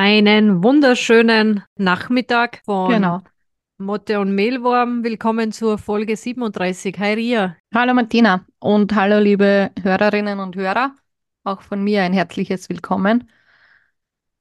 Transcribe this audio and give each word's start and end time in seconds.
Einen 0.00 0.62
wunderschönen 0.62 1.64
Nachmittag 1.76 2.62
von 2.64 2.88
Genau. 2.88 3.20
Motte 3.78 4.20
und 4.20 4.32
Mehlwurm. 4.32 5.02
Willkommen 5.02 5.50
zur 5.50 5.76
Folge 5.76 6.16
37. 6.16 6.96
Hi 7.00 7.14
Ria. 7.14 7.56
Hallo 7.74 7.94
Martina 7.94 8.46
und 8.60 8.94
hallo 8.94 9.18
liebe 9.18 9.72
Hörerinnen 9.82 10.38
und 10.38 10.54
Hörer. 10.54 10.94
Auch 11.42 11.62
von 11.62 11.82
mir 11.82 12.02
ein 12.02 12.12
herzliches 12.12 12.68
Willkommen. 12.68 13.28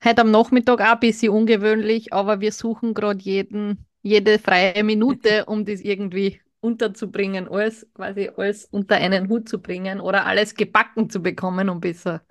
Heute 0.06 0.22
am 0.22 0.30
Nachmittag 0.30 0.80
auch 0.80 0.94
ein 0.94 1.00
bisschen 1.00 1.34
ungewöhnlich, 1.34 2.14
aber 2.14 2.40
wir 2.40 2.52
suchen 2.52 2.94
gerade 2.94 3.20
jeden, 3.24 3.88
jede 4.04 4.38
freie 4.38 4.84
Minute, 4.84 5.46
um 5.48 5.66
das 5.66 5.82
irgendwie 5.82 6.40
unterzubringen, 6.60 7.48
alles 7.48 7.88
quasi 7.96 8.30
alles 8.38 8.66
unter 8.66 8.98
einen 8.98 9.28
Hut 9.28 9.50
zu 9.50 9.60
bringen 9.60 10.02
oder 10.02 10.28
alles 10.28 10.54
gebacken 10.54 11.10
zu 11.10 11.20
bekommen, 11.20 11.68
um 11.70 11.80
besser 11.80 12.22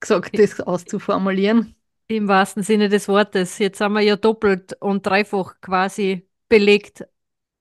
gesagt 0.00 0.38
das 0.38 0.58
auszuformulieren. 0.58 1.76
Im 2.10 2.26
wahrsten 2.26 2.64
Sinne 2.64 2.88
des 2.88 3.06
Wortes. 3.06 3.58
Jetzt 3.58 3.78
sind 3.78 3.92
wir 3.92 4.00
ja 4.00 4.16
doppelt 4.16 4.76
und 4.80 5.06
dreifach 5.06 5.54
quasi 5.60 6.26
belegt, 6.48 7.06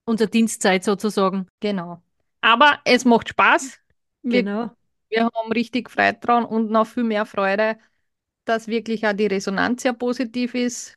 unsere 0.05 0.27
Dienstzeit 0.27 0.83
sozusagen. 0.83 1.47
Genau. 1.59 2.01
Aber 2.41 2.79
es 2.83 3.05
macht 3.05 3.29
Spaß. 3.29 3.79
Wir 4.23 4.43
Genau. 4.43 4.71
Wir 5.09 5.25
haben 5.25 5.51
richtig 5.51 5.89
Freude 5.89 6.17
dran 6.19 6.45
und 6.45 6.71
noch 6.71 6.87
viel 6.87 7.03
mehr 7.03 7.25
Freude, 7.27 7.77
dass 8.45 8.67
wirklich 8.67 9.05
auch 9.05 9.13
die 9.13 9.27
Resonanz 9.27 9.83
sehr 9.83 9.93
positiv 9.93 10.55
ist, 10.55 10.95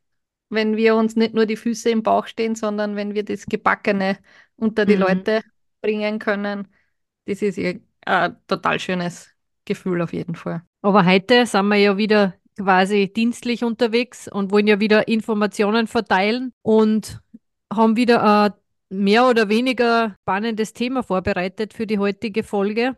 wenn 0.48 0.77
wir 0.77 0.97
uns 0.97 1.14
nicht 1.16 1.34
nur 1.34 1.44
die 1.44 1.56
Füße 1.56 1.91
im 1.91 2.03
Bauch 2.03 2.27
stehen, 2.27 2.55
sondern 2.55 2.97
wenn 2.97 3.14
wir 3.14 3.25
das 3.25 3.44
Gebackene 3.44 4.19
unter 4.56 4.87
die 4.87 4.97
Mhm. 4.97 5.00
Leute 5.03 5.42
bringen 5.83 6.19
können. 6.19 6.69
Das 7.27 7.42
ist 7.42 7.59
ihr- 7.59 7.81
ein 8.06 8.37
total 8.47 8.81
schönes 8.81 9.31
Gefühl 9.66 10.00
auf 10.00 10.12
jeden 10.14 10.37
Fall. 10.37 10.62
Aber 10.81 11.05
heute 11.05 11.44
sind 11.47 11.69
wir 11.69 11.77
ja 11.77 11.97
wieder 11.98 12.34
quasi 12.58 13.12
dienstlich 13.12 13.64
unterwegs 13.64 14.28
und 14.28 14.50
wollen 14.53 14.67
ja 14.67 14.81
wieder 14.81 15.08
Informationen 15.08 15.86
verteilen 15.86 16.53
und 16.62 17.20
haben 17.72 17.97
wieder 17.97 18.22
ein 18.44 18.53
mehr 18.91 19.27
oder 19.28 19.48
weniger 19.48 20.17
spannendes 20.22 20.72
Thema 20.75 21.03
vorbereitet 21.03 21.75
für 21.75 21.86
die 21.86 21.98
heutige 21.98 22.42
Folge. 22.44 22.97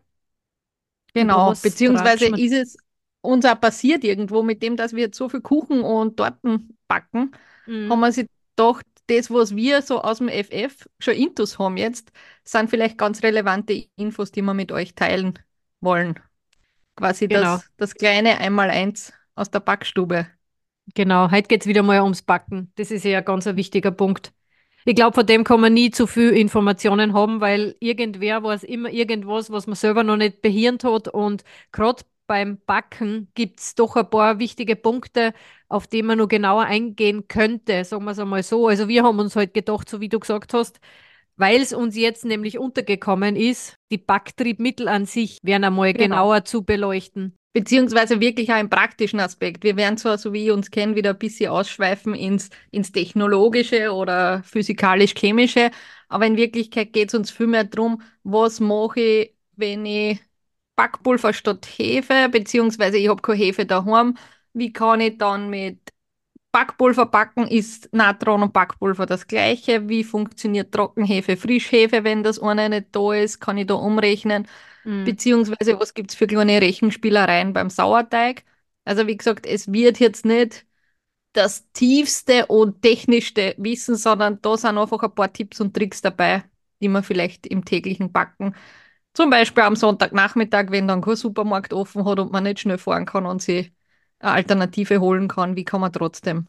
Genau, 1.15 1.45
was 1.45 1.61
beziehungsweise 1.61 2.27
ist 2.27 2.53
es 2.53 2.77
uns 3.21 3.45
auch 3.45 3.61
passiert 3.61 4.05
irgendwo 4.05 4.43
mit 4.43 4.63
dem, 4.63 4.77
dass 4.77 4.93
wir 4.95 5.05
jetzt 5.05 5.17
so 5.17 5.29
viel 5.29 5.41
Kuchen 5.41 5.81
und 5.83 6.17
Torten 6.17 6.77
backen, 6.89 7.31
Mhm. 7.67 7.91
haben 7.91 8.01
wir 8.01 8.13
sich 8.13 8.27
gedacht, 8.57 8.87
das, 9.07 9.31
was 9.31 9.55
wir 9.55 9.83
so 9.83 10.01
aus 10.03 10.19
dem 10.19 10.29
FF 10.29 10.89
schon 10.99 11.15
intus 11.15 11.59
haben 11.59 11.77
jetzt, 11.77 12.11
sind 12.45 12.71
vielleicht 12.71 12.99
ganz 12.99 13.23
relevante 13.23 13.87
Infos, 13.97 14.33
die 14.33 14.43
wir 14.43 14.55
mit 14.55 14.73
euch 14.73 14.95
teilen 14.95 15.39
wollen. 15.81 16.19
Quasi 16.97 17.29
Genau. 17.29 17.63
das, 17.63 17.71
das 17.77 17.95
kleine 17.95 18.39
Einmaleins 18.39 19.13
aus 19.35 19.51
der 19.51 19.61
Backstube. 19.61 20.27
Genau, 20.95 21.31
heute 21.31 21.49
geht 21.49 21.63
es 21.63 21.67
wieder 21.67 21.83
mal 21.83 22.03
ums 22.03 22.23
Backen. 22.23 22.71
Das 22.77 22.91
ist 22.91 23.05
ja 23.05 23.19
ein 23.19 23.25
ganz 23.25 23.47
ein 23.47 23.57
wichtiger 23.57 23.91
Punkt. 23.91 24.33
Ich 24.85 24.95
glaube, 24.95 25.15
von 25.15 25.27
dem 25.27 25.45
kann 25.45 25.61
man 25.61 25.73
nie 25.73 25.91
zu 25.91 26.07
viel 26.07 26.31
Informationen 26.31 27.15
haben, 27.15 27.41
weil 27.41 27.75
irgendwer 27.81 28.43
weiß 28.43 28.65
immer 28.65 28.91
irgendwas, 28.91 29.51
was 29.51 29.67
man 29.67 29.77
selber 29.77 30.05
noch 30.05 30.17
nicht 30.19 30.43
behirnt 30.43 30.85
hat. 30.85 31.09
Und 31.09 31.43
gerade 31.73 32.03
beim 32.27 32.59
Backen 32.67 33.29
gibt 33.35 33.61
es 33.61 33.75
doch 33.75 33.97
ein 33.97 34.09
paar 34.11 34.39
wichtige 34.39 34.77
Punkte, 34.77 35.33
auf 35.69 35.87
die 35.87 36.03
man 36.03 36.19
noch 36.19 36.29
genauer 36.29 36.65
eingehen 36.65 37.29
könnte, 37.29 37.85
sagen 37.85 38.05
wir 38.05 38.11
es 38.11 38.19
einmal 38.19 38.43
so. 38.43 38.69
Also 38.69 38.87
wir 38.89 39.03
haben 39.05 39.19
uns 39.19 39.37
halt 39.37 39.55
gedacht, 39.55 39.89
so 39.89 40.01
wie 40.01 40.09
du 40.11 40.21
gesagt 40.21 40.53
hast, 40.53 40.81
weil 41.37 41.63
es 41.63 41.73
uns 41.73 41.97
jetzt 41.97 42.25
nämlich 42.27 42.59
untergekommen 42.59 43.37
ist, 43.37 43.79
die 43.91 43.99
Backtriebmittel 43.99 44.87
an 44.89 45.07
sich 45.07 45.41
wären 45.43 45.65
einmal 45.65 45.95
Genau. 45.95 46.05
genauer 46.05 46.45
zu 46.45 46.63
beleuchten. 46.63 47.39
Beziehungsweise 47.55 48.21
wirklich 48.21 48.53
auch 48.53 48.59
im 48.59 48.69
praktischen 48.69 49.21
Aspekt. 49.21 49.63
Wir 49.65 49.77
werden 49.77 49.97
zwar, 49.97 50.19
so 50.19 50.33
wie 50.33 50.47
ihr 50.47 50.55
uns 50.55 50.71
kennt, 50.73 50.97
wieder 50.97 51.11
ein 51.11 51.19
bisschen 51.19 51.51
ausschweifen 51.51 52.15
ins, 52.15 52.51
ins 52.73 52.91
Technologische 52.93 53.93
oder 53.93 54.43
Physikalisch-Chemische, 54.43 55.71
aber 56.09 56.27
in 56.27 56.37
Wirklichkeit 56.37 56.93
geht 56.93 57.09
es 57.11 57.15
uns 57.15 57.31
vielmehr 57.31 57.63
darum, 57.65 58.03
was 58.25 58.59
mache 58.61 59.01
ich, 59.01 59.35
wenn 59.57 59.87
ich 59.87 60.21
Backpulver 60.77 61.33
statt 61.33 61.67
Hefe, 61.79 62.29
beziehungsweise 62.31 62.99
ich 62.99 63.09
habe 63.09 63.23
keine 63.23 63.39
Hefe 63.39 63.67
daheim, 63.67 64.17
wie 64.53 64.73
kann 64.73 65.01
ich 65.01 65.19
dann 65.19 65.49
mit 65.51 65.79
Backpulver 66.53 67.07
backen? 67.07 67.47
Ist 67.49 67.89
Natron 67.93 68.43
und 68.43 68.53
Backpulver 68.53 69.07
das 69.07 69.27
gleiche? 69.27 69.89
Wie 69.89 70.05
funktioniert 70.05 70.73
Trockenhefe, 70.73 71.37
Frischhefe, 71.37 72.05
wenn 72.05 72.23
das 72.25 72.39
eine 72.41 72.69
nicht 72.71 72.89
da 72.93 73.13
ist? 73.15 73.41
Kann 73.41 73.59
ich 73.59 73.67
da 73.67 73.75
umrechnen? 73.75 74.47
Mhm. 74.85 75.05
Beziehungsweise, 75.05 75.79
was 75.79 75.95
gibt 75.95 76.11
es 76.11 76.17
für 76.17 76.27
kleine 76.27 76.61
Rechenspielereien 76.61 77.53
beim 77.53 77.71
Sauerteig? 77.71 78.45
Also, 78.85 79.07
wie 79.07 79.17
gesagt, 79.17 79.47
es 79.47 79.73
wird 79.73 79.99
jetzt 79.99 80.25
nicht 80.25 80.67
das 81.33 81.71
tiefste 81.73 82.47
und 82.47 82.83
technischste 82.83 83.55
Wissen, 83.59 83.97
sondern 83.97 84.41
da 84.41 84.57
sind 84.57 84.79
einfach 84.79 85.03
ein 85.03 85.15
paar 85.15 85.33
Tipps 85.33 85.61
und 85.61 85.75
Tricks 85.75 86.01
dabei, 86.01 86.45
die 86.81 86.89
man 86.89 87.03
vielleicht 87.03 87.47
im 87.47 87.65
täglichen 87.65 88.13
Backen, 88.13 88.55
zum 89.15 89.31
Beispiel 89.31 89.63
am 89.63 89.77
Sonntagnachmittag, 89.77 90.67
wenn 90.71 90.89
dann 90.89 91.01
kein 91.01 91.17
Supermarkt 91.17 91.73
offen 91.73 92.05
hat 92.05 92.19
und 92.19 92.33
man 92.33 92.45
nicht 92.45 92.61
schnell 92.61 92.79
fahren 92.79 93.07
kann 93.07 93.27
und 93.27 93.43
sich 93.43 93.73
eine 94.19 94.33
Alternative 94.33 95.01
holen 95.01 95.29
kann, 95.29 95.57
wie 95.57 95.65
kann 95.65 95.81
man 95.81 95.93
trotzdem 95.93 96.49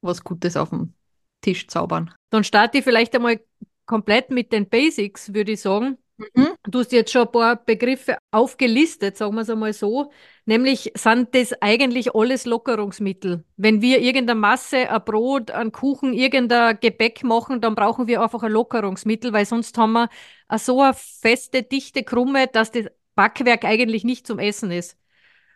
was 0.00 0.24
Gutes 0.24 0.56
auf 0.56 0.70
dem 0.70 0.94
Tisch 1.42 1.68
zaubern? 1.68 2.12
Dann 2.30 2.44
starte 2.44 2.78
ich 2.78 2.84
vielleicht 2.84 3.14
einmal 3.14 3.40
komplett 3.86 4.30
mit 4.30 4.52
den 4.52 4.68
Basics, 4.68 5.34
würde 5.34 5.52
ich 5.52 5.60
sagen. 5.60 5.98
Mhm. 6.34 6.48
Du 6.64 6.80
hast 6.80 6.92
jetzt 6.92 7.12
schon 7.12 7.26
ein 7.26 7.32
paar 7.32 7.56
Begriffe 7.56 8.18
aufgelistet, 8.30 9.16
sagen 9.16 9.34
wir 9.34 9.42
es 9.42 9.50
einmal 9.50 9.72
so. 9.72 10.10
Nämlich 10.44 10.92
sind 10.94 11.34
das 11.34 11.52
eigentlich 11.60 12.14
alles 12.14 12.46
Lockerungsmittel. 12.46 13.44
Wenn 13.56 13.82
wir 13.82 14.00
irgendeine 14.00 14.38
Masse, 14.38 14.90
ein 14.90 15.04
Brot, 15.04 15.50
ein 15.50 15.72
Kuchen, 15.72 16.12
irgendein 16.12 16.78
Gebäck 16.80 17.24
machen, 17.24 17.60
dann 17.60 17.74
brauchen 17.74 18.06
wir 18.06 18.22
einfach 18.22 18.42
ein 18.42 18.52
Lockerungsmittel, 18.52 19.32
weil 19.32 19.46
sonst 19.46 19.76
haben 19.78 19.92
wir 19.92 20.08
so 20.58 20.80
eine 20.80 20.94
feste, 20.94 21.62
dichte 21.62 22.04
Krumme, 22.04 22.46
dass 22.46 22.70
das 22.70 22.86
Backwerk 23.14 23.64
eigentlich 23.64 24.04
nicht 24.04 24.26
zum 24.26 24.38
Essen 24.38 24.70
ist. 24.70 24.96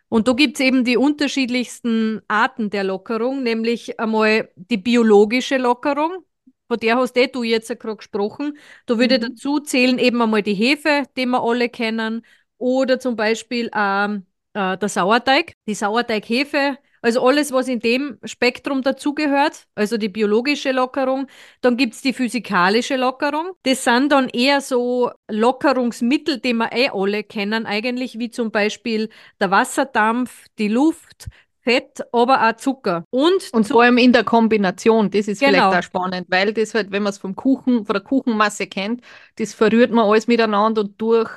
Und 0.09 0.27
da 0.27 0.33
gibt's 0.33 0.59
eben 0.61 0.85
die 0.85 0.97
unterschiedlichsten 0.97 2.21
Arten 2.27 2.69
der 2.69 2.85
Lockerung, 2.85 3.43
nämlich 3.43 3.99
einmal 3.99 4.49
die 4.55 4.77
biologische 4.77 5.57
Lockerung, 5.57 6.23
von 6.67 6.77
der 6.79 6.97
hast 6.97 7.17
eh 7.17 7.27
du 7.27 7.43
jetzt 7.43 7.69
ja 7.69 7.75
gerade 7.75 7.97
gesprochen. 7.97 8.57
Da 8.85 8.97
würde 8.97 9.17
Mhm. 9.17 9.21
dazu 9.21 9.59
zählen 9.59 9.97
eben 9.99 10.21
einmal 10.21 10.43
die 10.43 10.53
Hefe, 10.53 11.03
die 11.17 11.25
wir 11.25 11.41
alle 11.43 11.69
kennen, 11.69 12.25
oder 12.57 12.99
zum 12.99 13.15
Beispiel 13.15 13.69
ähm, 13.75 14.25
äh, 14.53 14.77
der 14.77 14.89
Sauerteig, 14.89 15.53
die 15.67 15.75
Sauerteighefe, 15.75 16.77
also 17.03 17.25
alles, 17.25 17.51
was 17.51 17.67
in 17.67 17.79
dem 17.79 18.17
Spektrum 18.23 18.81
dazugehört, 18.81 19.67
also 19.75 19.97
die 19.97 20.09
biologische 20.09 20.71
Lockerung. 20.71 21.27
Dann 21.61 21.77
gibt's 21.77 22.01
die 22.01 22.11
physikalische 22.13 22.95
Lockerung. 22.97 23.51
Das 23.63 23.83
sind 23.83 24.11
dann 24.11 24.29
eher 24.29 24.61
so 24.61 25.11
Lockerungsmittel, 25.29 26.39
die 26.39 26.53
wir 26.53 26.71
eh 26.73 26.89
alle 26.89 27.23
kennen, 27.23 27.65
eigentlich, 27.67 28.17
wie 28.19 28.29
zum 28.31 28.51
Beispiel 28.51 29.09
der 29.39 29.51
Wasserdampf, 29.51 30.47
die 30.57 30.67
Luft, 30.69 31.27
Fett, 31.67 32.01
aber 32.13 32.47
auch 32.49 32.55
Zucker. 32.55 33.03
Und, 33.09 33.49
Und 33.51 33.67
vor 33.67 33.83
allem 33.83 33.97
in 33.97 34.13
der 34.13 34.23
Kombination, 34.23 35.09
das 35.11 35.27
ist 35.27 35.39
Genau. 35.39 35.69
vielleicht 35.71 35.85
auch 35.85 35.87
spannend, 35.87 36.27
weil 36.29 36.53
das 36.53 36.73
halt, 36.73 36.91
wenn 36.91 37.03
man 37.03 37.11
es 37.11 37.17
vom 37.17 37.35
Kuchen, 37.35 37.85
von 37.85 37.93
der 37.93 38.03
Kuchenmasse 38.03 38.67
kennt, 38.67 39.01
das 39.37 39.53
verrührt 39.53 39.91
man 39.91 40.05
alles 40.05 40.27
miteinander 40.27 40.81
und 40.81 40.99
durch 41.01 41.29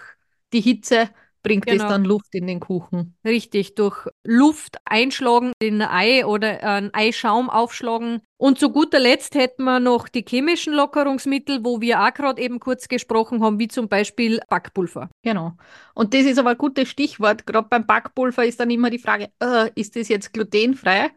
die 0.52 0.60
Hitze 0.60 1.10
bringt 1.42 1.66
Genau. 1.66 1.82
das 1.84 1.88
dann 1.90 2.04
Luft 2.04 2.34
in 2.34 2.46
den 2.46 2.60
Kuchen. 2.60 3.16
Richtig, 3.24 3.74
durch 3.74 4.06
Luft 4.24 4.76
einschlagen 4.84 5.52
in 5.60 5.80
ein 5.82 5.88
Ei 5.90 6.26
oder 6.26 6.62
einen 6.62 6.92
Eischaum 6.94 7.50
aufschlagen. 7.50 8.20
Und 8.36 8.58
zu 8.58 8.70
guter 8.70 8.98
Letzt 8.98 9.34
hätten 9.34 9.64
wir 9.64 9.80
noch 9.80 10.08
die 10.08 10.24
chemischen 10.26 10.72
Lockerungsmittel, 10.72 11.64
wo 11.64 11.80
wir 11.80 12.00
auch 12.02 12.14
gerade 12.14 12.40
eben 12.40 12.58
kurz 12.60 12.88
gesprochen 12.88 13.42
haben, 13.42 13.58
wie 13.58 13.68
zum 13.68 13.88
Beispiel 13.88 14.40
Backpulver. 14.48 15.10
Genau. 15.22 15.52
Und 15.94 16.14
das 16.14 16.22
ist 16.24 16.38
aber 16.38 16.50
ein 16.50 16.58
gutes 16.58 16.88
Stichwort. 16.88 17.46
Gerade 17.46 17.68
beim 17.68 17.86
Backpulver 17.86 18.44
ist 18.44 18.60
dann 18.60 18.70
immer 18.70 18.90
die 18.90 18.98
Frage, 18.98 19.30
äh, 19.42 19.70
ist 19.74 19.96
das 19.96 20.08
jetzt 20.08 20.32
glutenfrei? 20.32 21.10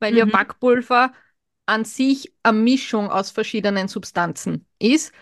Weil 0.00 0.16
ja 0.16 0.26
Mhm. 0.26 0.30
Backpulver 0.30 1.12
an 1.66 1.84
sich 1.84 2.32
eine 2.42 2.56
Mischung 2.58 3.10
aus 3.10 3.30
verschiedenen 3.30 3.88
Substanzen 3.88 4.64
ist. 4.78 5.12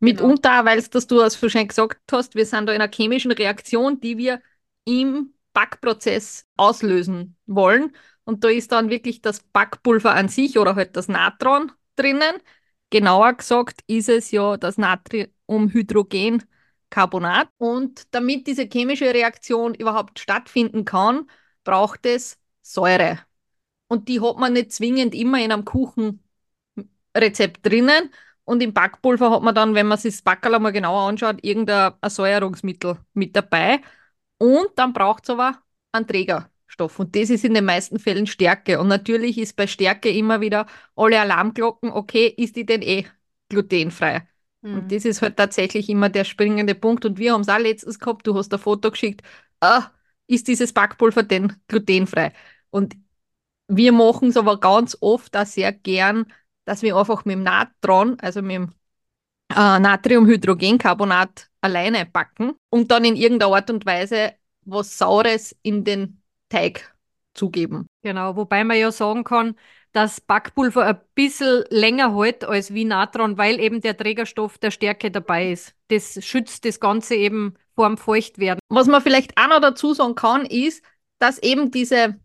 Mitunter, 0.00 0.64
weil 0.64 0.78
es, 0.78 0.90
dass 0.90 1.06
du 1.06 1.20
es 1.20 1.38
schon 1.38 1.68
gesagt 1.68 2.00
hast, 2.10 2.34
wir 2.34 2.46
sind 2.46 2.66
da 2.66 2.72
in 2.72 2.80
einer 2.80 2.90
chemischen 2.92 3.30
Reaktion, 3.32 4.00
die 4.00 4.16
wir 4.18 4.40
im 4.84 5.34
Backprozess 5.52 6.46
auslösen 6.56 7.36
wollen. 7.46 7.94
Und 8.24 8.44
da 8.44 8.48
ist 8.48 8.72
dann 8.72 8.90
wirklich 8.90 9.20
das 9.22 9.42
Backpulver 9.42 10.14
an 10.14 10.28
sich 10.28 10.58
oder 10.58 10.74
halt 10.76 10.96
das 10.96 11.08
Natron 11.08 11.72
drinnen. 11.96 12.36
Genauer 12.90 13.34
gesagt 13.34 13.80
ist 13.86 14.08
es 14.08 14.30
ja 14.30 14.56
das 14.56 14.78
Natriumhydrogencarbonat. 14.78 17.48
Und 17.58 18.14
damit 18.14 18.46
diese 18.46 18.64
chemische 18.64 19.12
Reaktion 19.12 19.74
überhaupt 19.74 20.18
stattfinden 20.18 20.84
kann, 20.84 21.30
braucht 21.64 22.06
es 22.06 22.38
Säure. 22.62 23.18
Und 23.88 24.08
die 24.08 24.20
hat 24.20 24.38
man 24.38 24.52
nicht 24.54 24.72
zwingend 24.72 25.14
immer 25.14 25.38
in 25.42 25.52
einem 25.52 25.64
Kuchenrezept 25.64 27.66
drinnen. 27.66 28.10
Und 28.44 28.62
im 28.62 28.72
Backpulver 28.72 29.30
hat 29.30 29.42
man 29.42 29.54
dann, 29.54 29.74
wenn 29.74 29.86
man 29.86 29.98
sich 29.98 30.14
das 30.14 30.22
Backerl 30.22 30.58
mal 30.58 30.70
genauer 30.72 31.08
anschaut, 31.08 31.38
irgendein 31.42 31.92
Säuerungsmittel 32.04 32.98
mit 33.14 33.36
dabei. 33.36 33.80
Und 34.38 34.70
dann 34.76 34.92
braucht 34.92 35.24
es 35.24 35.30
aber 35.30 35.58
einen 35.92 36.06
Trägerstoff. 36.06 36.98
Und 36.98 37.14
das 37.14 37.30
ist 37.30 37.44
in 37.44 37.54
den 37.54 37.64
meisten 37.64 37.98
Fällen 37.98 38.26
Stärke. 38.26 38.80
Und 38.80 38.88
natürlich 38.88 39.38
ist 39.38 39.56
bei 39.56 39.66
Stärke 39.66 40.10
immer 40.10 40.40
wieder 40.40 40.66
alle 40.96 41.20
Alarmglocken, 41.20 41.90
okay, 41.90 42.34
ist 42.36 42.56
die 42.56 42.66
denn 42.66 42.82
eh 42.82 43.06
glutenfrei? 43.48 44.26
Mhm. 44.62 44.74
Und 44.74 44.92
das 44.92 45.04
ist 45.04 45.22
halt 45.22 45.36
tatsächlich 45.36 45.88
immer 45.88 46.08
der 46.08 46.24
springende 46.24 46.74
Punkt. 46.74 47.04
Und 47.04 47.18
wir 47.18 47.32
haben 47.32 47.42
es 47.42 47.48
auch 47.48 47.58
letztens 47.58 47.98
gehabt, 47.98 48.26
du 48.26 48.34
hast 48.34 48.52
ein 48.52 48.58
Foto 48.58 48.90
geschickt, 48.90 49.22
ah, 49.60 49.90
ist 50.26 50.48
dieses 50.48 50.72
Backpulver 50.72 51.22
denn 51.22 51.54
glutenfrei? 51.68 52.32
Und 52.70 52.96
wir 53.68 53.92
machen 53.92 54.28
es 54.30 54.36
aber 54.36 54.58
ganz 54.60 54.96
oft 55.00 55.36
auch 55.36 55.46
sehr 55.46 55.72
gern, 55.72 56.26
dass 56.70 56.82
wir 56.82 56.96
einfach 56.96 57.24
mit 57.24 57.34
dem 57.34 57.42
Natron, 57.42 58.16
also 58.20 58.42
mit 58.42 58.52
dem 58.52 58.72
äh, 59.50 59.80
Natriumhydrogencarbonat 59.80 61.50
alleine 61.60 62.06
backen 62.06 62.52
und 62.70 62.92
dann 62.92 63.04
in 63.04 63.16
irgendeiner 63.16 63.56
Art 63.56 63.70
und 63.70 63.84
Weise 63.86 64.34
was 64.64 64.96
Saures 64.96 65.56
in 65.62 65.82
den 65.82 66.22
Teig 66.48 66.94
zugeben. 67.34 67.88
Genau, 68.02 68.36
wobei 68.36 68.62
man 68.62 68.78
ja 68.78 68.92
sagen 68.92 69.24
kann, 69.24 69.56
dass 69.90 70.20
Backpulver 70.20 70.86
ein 70.86 71.00
bisschen 71.16 71.64
länger 71.70 72.14
hält 72.16 72.44
als 72.44 72.72
wie 72.72 72.84
Natron, 72.84 73.36
weil 73.36 73.58
eben 73.58 73.80
der 73.80 73.96
Trägerstoff 73.96 74.56
der 74.58 74.70
Stärke 74.70 75.10
dabei 75.10 75.50
ist. 75.50 75.74
Das 75.88 76.24
schützt 76.24 76.64
das 76.64 76.78
Ganze 76.78 77.16
eben 77.16 77.54
vor 77.74 77.88
dem 77.88 77.98
Feuchtwerden. 77.98 78.60
Was 78.68 78.86
man 78.86 79.02
vielleicht 79.02 79.36
auch 79.36 79.48
noch 79.48 79.60
dazu 79.60 79.92
sagen 79.92 80.14
kann, 80.14 80.46
ist, 80.46 80.84
dass 81.18 81.42
eben 81.42 81.72
diese, 81.72 82.20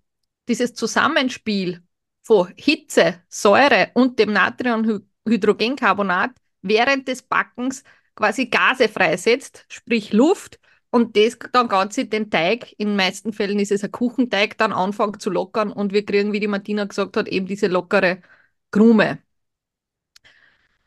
dieses 0.47 0.75
Zusammenspiel 0.75 1.81
von 2.25 2.51
Hitze, 2.57 3.21
Säure 3.29 3.91
und 3.93 4.19
dem 4.19 4.33
Natriumhydrogencarbonat 4.33 6.31
während 6.61 7.07
des 7.07 7.21
Backens 7.21 7.83
quasi 8.15 8.47
Gase 8.47 8.89
freisetzt, 8.89 9.65
sprich 9.69 10.11
Luft, 10.11 10.59
und 10.89 11.17
das 11.17 11.37
dann 11.51 11.67
Ganze 11.67 12.05
den 12.05 12.29
Teig, 12.31 12.73
in 12.77 12.87
den 12.89 12.95
meisten 12.95 13.33
Fällen 13.33 13.59
ist 13.59 13.73
es 13.73 13.83
ein 13.83 13.91
Kuchenteig, 13.91 14.57
dann 14.57 14.71
anfängt 14.71 15.21
zu 15.21 15.29
lockern 15.29 15.69
und 15.71 15.91
wir 15.91 16.05
kriegen, 16.05 16.31
wie 16.31 16.39
die 16.39 16.47
Martina 16.47 16.85
gesagt 16.85 17.17
hat, 17.17 17.27
eben 17.27 17.47
diese 17.47 17.67
lockere 17.67 18.21
Krume. 18.71 19.19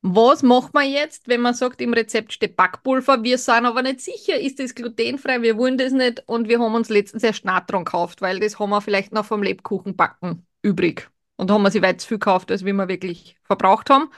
Was 0.01 0.43
macht 0.43 0.73
man 0.73 0.91
jetzt, 0.91 1.29
wenn 1.29 1.43
man 1.43 1.53
sagt, 1.53 1.83
im 1.83 1.93
Rezept 1.93 2.33
steht 2.33 2.57
Backpulver, 2.57 3.23
wir 3.23 3.37
sind 3.37 3.67
aber 3.67 3.83
nicht 3.83 4.01
sicher, 4.01 4.41
ist 4.41 4.59
das 4.61 4.75
glutenfrei, 4.75 5.43
wir 5.43 5.59
wollen 5.59 5.77
das 5.77 5.93
nicht 5.93 6.23
und 6.27 6.49
wir 6.49 6.59
haben 6.59 6.75
uns 6.75 6.89
letztens 6.89 7.23
erst 7.23 7.45
Natron 7.45 7.85
gekauft, 7.85 8.23
weil 8.23 8.41
das 8.41 8.59
haben 8.59 8.71
wir 8.71 8.81
vielleicht 8.81 9.13
noch 9.13 9.27
vom 9.27 9.43
Lebkuchenbacken 9.43 10.47
übrig 10.63 11.11
und 11.39 11.51
haben 11.51 11.63
wir 11.63 11.71
sie 11.71 11.83
weit 11.83 12.01
zu 12.03 12.09
viel 12.09 12.19
gekauft, 12.19 12.51
als 12.51 12.65
wie 12.67 12.73
wir 12.75 12.89
wirklich 12.89 13.37
verbraucht 13.45 13.89
haben. 13.91 14.11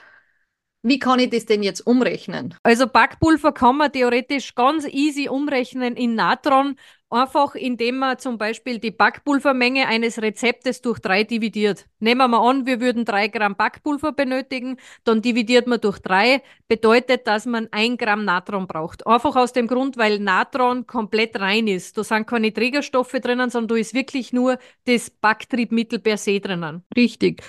Wie 0.83 0.97
kann 0.97 1.19
ich 1.19 1.29
das 1.29 1.45
denn 1.45 1.61
jetzt 1.61 1.85
umrechnen? 1.85 2.55
Also 2.63 2.87
Backpulver 2.87 3.51
kann 3.51 3.77
man 3.77 3.91
theoretisch 3.91 4.55
ganz 4.55 4.87
easy 4.87 5.29
umrechnen 5.29 5.95
in 5.95 6.15
Natron, 6.15 6.75
einfach 7.11 7.53
indem 7.53 7.97
man 7.97 8.17
zum 8.17 8.39
Beispiel 8.39 8.79
die 8.79 8.89
Backpulvermenge 8.89 9.87
eines 9.87 10.19
Rezeptes 10.19 10.81
durch 10.81 10.97
drei 10.97 11.23
dividiert. 11.23 11.85
Nehmen 11.99 12.17
wir 12.19 12.27
mal 12.27 12.49
an, 12.49 12.65
wir 12.65 12.81
würden 12.81 13.05
drei 13.05 13.27
Gramm 13.27 13.55
Backpulver 13.55 14.11
benötigen, 14.13 14.77
dann 15.03 15.21
dividiert 15.21 15.67
man 15.67 15.81
durch 15.81 15.99
drei, 15.99 16.41
bedeutet, 16.67 17.27
dass 17.27 17.45
man 17.45 17.67
ein 17.69 17.95
Gramm 17.97 18.25
Natron 18.25 18.65
braucht. 18.65 19.05
Einfach 19.05 19.35
aus 19.35 19.53
dem 19.53 19.67
Grund, 19.67 19.97
weil 19.97 20.17
Natron 20.17 20.87
komplett 20.87 21.39
rein 21.39 21.67
ist. 21.67 21.95
Da 21.95 22.03
sind 22.03 22.25
keine 22.25 22.53
Trägerstoffe 22.53 23.11
drinnen, 23.11 23.51
sondern 23.51 23.75
da 23.75 23.75
ist 23.75 23.93
wirklich 23.93 24.33
nur 24.33 24.57
das 24.85 25.11
Backtriebmittel 25.11 25.99
per 25.99 26.17
se 26.17 26.39
drinnen. 26.39 26.83
Richtig. 26.95 27.43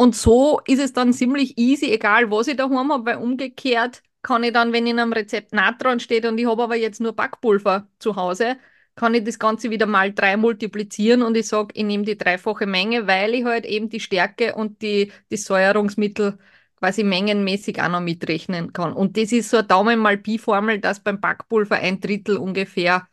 Und 0.00 0.14
so 0.14 0.60
ist 0.66 0.78
es 0.80 0.92
dann 0.92 1.12
ziemlich 1.12 1.58
easy, 1.58 1.86
egal 1.92 2.30
was 2.30 2.46
ich 2.46 2.56
daheim 2.56 2.92
habe, 2.92 3.04
weil 3.06 3.16
umgekehrt 3.16 4.02
kann 4.22 4.44
ich 4.44 4.52
dann, 4.52 4.72
wenn 4.72 4.86
in 4.86 4.98
einem 4.98 5.12
Rezept 5.12 5.52
Natron 5.52 5.98
steht 6.00 6.24
und 6.24 6.38
ich 6.38 6.46
habe 6.46 6.62
aber 6.62 6.76
jetzt 6.76 7.00
nur 7.00 7.12
Backpulver 7.14 7.88
zu 7.98 8.14
Hause, 8.16 8.56
kann 8.94 9.14
ich 9.14 9.24
das 9.24 9.38
Ganze 9.38 9.70
wieder 9.70 9.86
mal 9.86 10.12
drei 10.12 10.36
multiplizieren 10.36 11.22
und 11.22 11.36
ich 11.36 11.48
sage, 11.48 11.74
ich 11.74 11.84
nehme 11.84 12.04
die 12.04 12.16
dreifache 12.18 12.66
Menge, 12.66 13.06
weil 13.08 13.34
ich 13.34 13.44
halt 13.44 13.64
eben 13.66 13.88
die 13.88 14.00
Stärke 14.00 14.54
und 14.54 14.82
die, 14.82 15.12
die 15.30 15.36
Säuerungsmittel 15.36 16.38
quasi 16.78 17.02
mengenmäßig 17.04 17.80
auch 17.82 17.88
noch 17.88 18.00
mitrechnen 18.00 18.72
kann. 18.72 18.92
Und 18.92 19.16
das 19.16 19.32
ist 19.32 19.50
so 19.50 19.58
eine 19.58 19.66
Daumen 19.66 19.98
mal 19.98 20.16
Pi-Formel, 20.18 20.80
dass 20.80 21.00
beim 21.00 21.20
Backpulver 21.20 21.76
ein 21.76 22.00
Drittel 22.00 22.36
ungefähr 22.36 23.08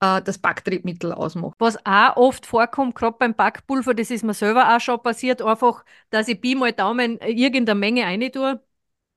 äh, 0.00 0.22
das 0.22 0.38
Backtriebmittel 0.38 1.12
ausmacht. 1.12 1.54
Was 1.58 1.76
auch 1.84 2.16
oft 2.16 2.46
vorkommt, 2.46 2.94
gerade 2.94 3.16
beim 3.18 3.34
Backpulver, 3.34 3.94
das 3.94 4.10
ist 4.10 4.24
mir 4.24 4.34
selber 4.34 4.74
auch 4.74 4.80
schon 4.80 5.02
passiert, 5.02 5.42
einfach, 5.42 5.84
dass 6.10 6.28
ich 6.28 6.40
Pi 6.40 6.54
mal 6.54 6.72
Daumen 6.72 7.18
irgendeine 7.20 7.78
Menge 7.78 8.04
rein 8.04 8.30
tue. 8.32 8.60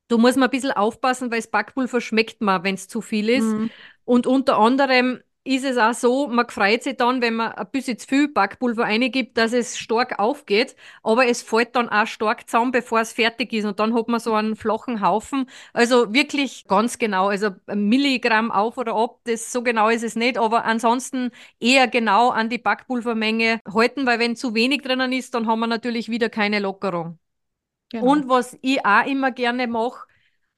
Da 0.07 0.17
muss 0.17 0.35
man 0.35 0.45
ein 0.45 0.49
bisschen 0.49 0.71
aufpassen, 0.71 1.29
weil 1.31 1.39
das 1.39 1.51
Backpulver 1.51 2.01
schmeckt 2.01 2.41
man, 2.41 2.63
wenn 2.63 2.75
es 2.75 2.87
zu 2.87 3.01
viel 3.01 3.29
ist. 3.29 3.43
Mhm. 3.43 3.69
Und 4.05 4.25
unter 4.25 4.57
anderem 4.57 5.21
ist 5.49 5.65
es 5.65 5.77
auch 5.77 5.93
so, 5.95 6.27
man 6.27 6.47
freut 6.47 6.83
sich 6.83 6.95
dann, 6.97 7.21
wenn 7.23 7.33
man 7.33 7.51
ein 7.53 7.67
bisschen 7.71 7.97
zu 7.97 8.07
viel 8.07 8.27
Backpulver 8.27 8.85
eingibt, 8.85 9.35
dass 9.35 9.51
es 9.51 9.79
stark 9.79 10.19
aufgeht, 10.19 10.75
aber 11.01 11.25
es 11.25 11.41
fällt 11.41 11.75
dann 11.75 11.89
auch 11.89 12.05
stark 12.05 12.47
zusammen, 12.47 12.71
bevor 12.71 13.01
es 13.01 13.13
fertig 13.13 13.51
ist 13.53 13.65
und 13.65 13.79
dann 13.79 13.95
hat 13.95 14.07
man 14.09 14.19
so 14.19 14.35
einen 14.35 14.55
flachen 14.55 15.01
Haufen. 15.01 15.49
Also 15.73 16.13
wirklich 16.13 16.65
ganz 16.67 16.99
genau, 16.99 17.29
also 17.29 17.49
ein 17.65 17.89
Milligramm 17.89 18.51
auf 18.51 18.77
oder 18.77 18.95
ab, 18.95 19.21
das 19.23 19.51
so 19.51 19.63
genau 19.63 19.89
ist 19.89 20.03
es 20.03 20.15
nicht, 20.15 20.37
aber 20.37 20.65
ansonsten 20.65 21.31
eher 21.59 21.87
genau 21.87 22.29
an 22.29 22.49
die 22.49 22.59
Backpulvermenge 22.59 23.59
halten, 23.73 24.05
weil 24.05 24.19
wenn 24.19 24.35
zu 24.35 24.53
wenig 24.53 24.83
drinnen 24.83 25.11
ist, 25.11 25.33
dann 25.33 25.47
haben 25.47 25.59
wir 25.61 25.67
natürlich 25.67 26.09
wieder 26.09 26.29
keine 26.29 26.59
Lockerung. 26.59 27.17
Genau. 27.89 28.05
Und 28.05 28.29
was 28.29 28.55
ich 28.61 28.85
auch 28.85 29.05
immer 29.05 29.31
gerne 29.31 29.65
mache, 29.67 30.05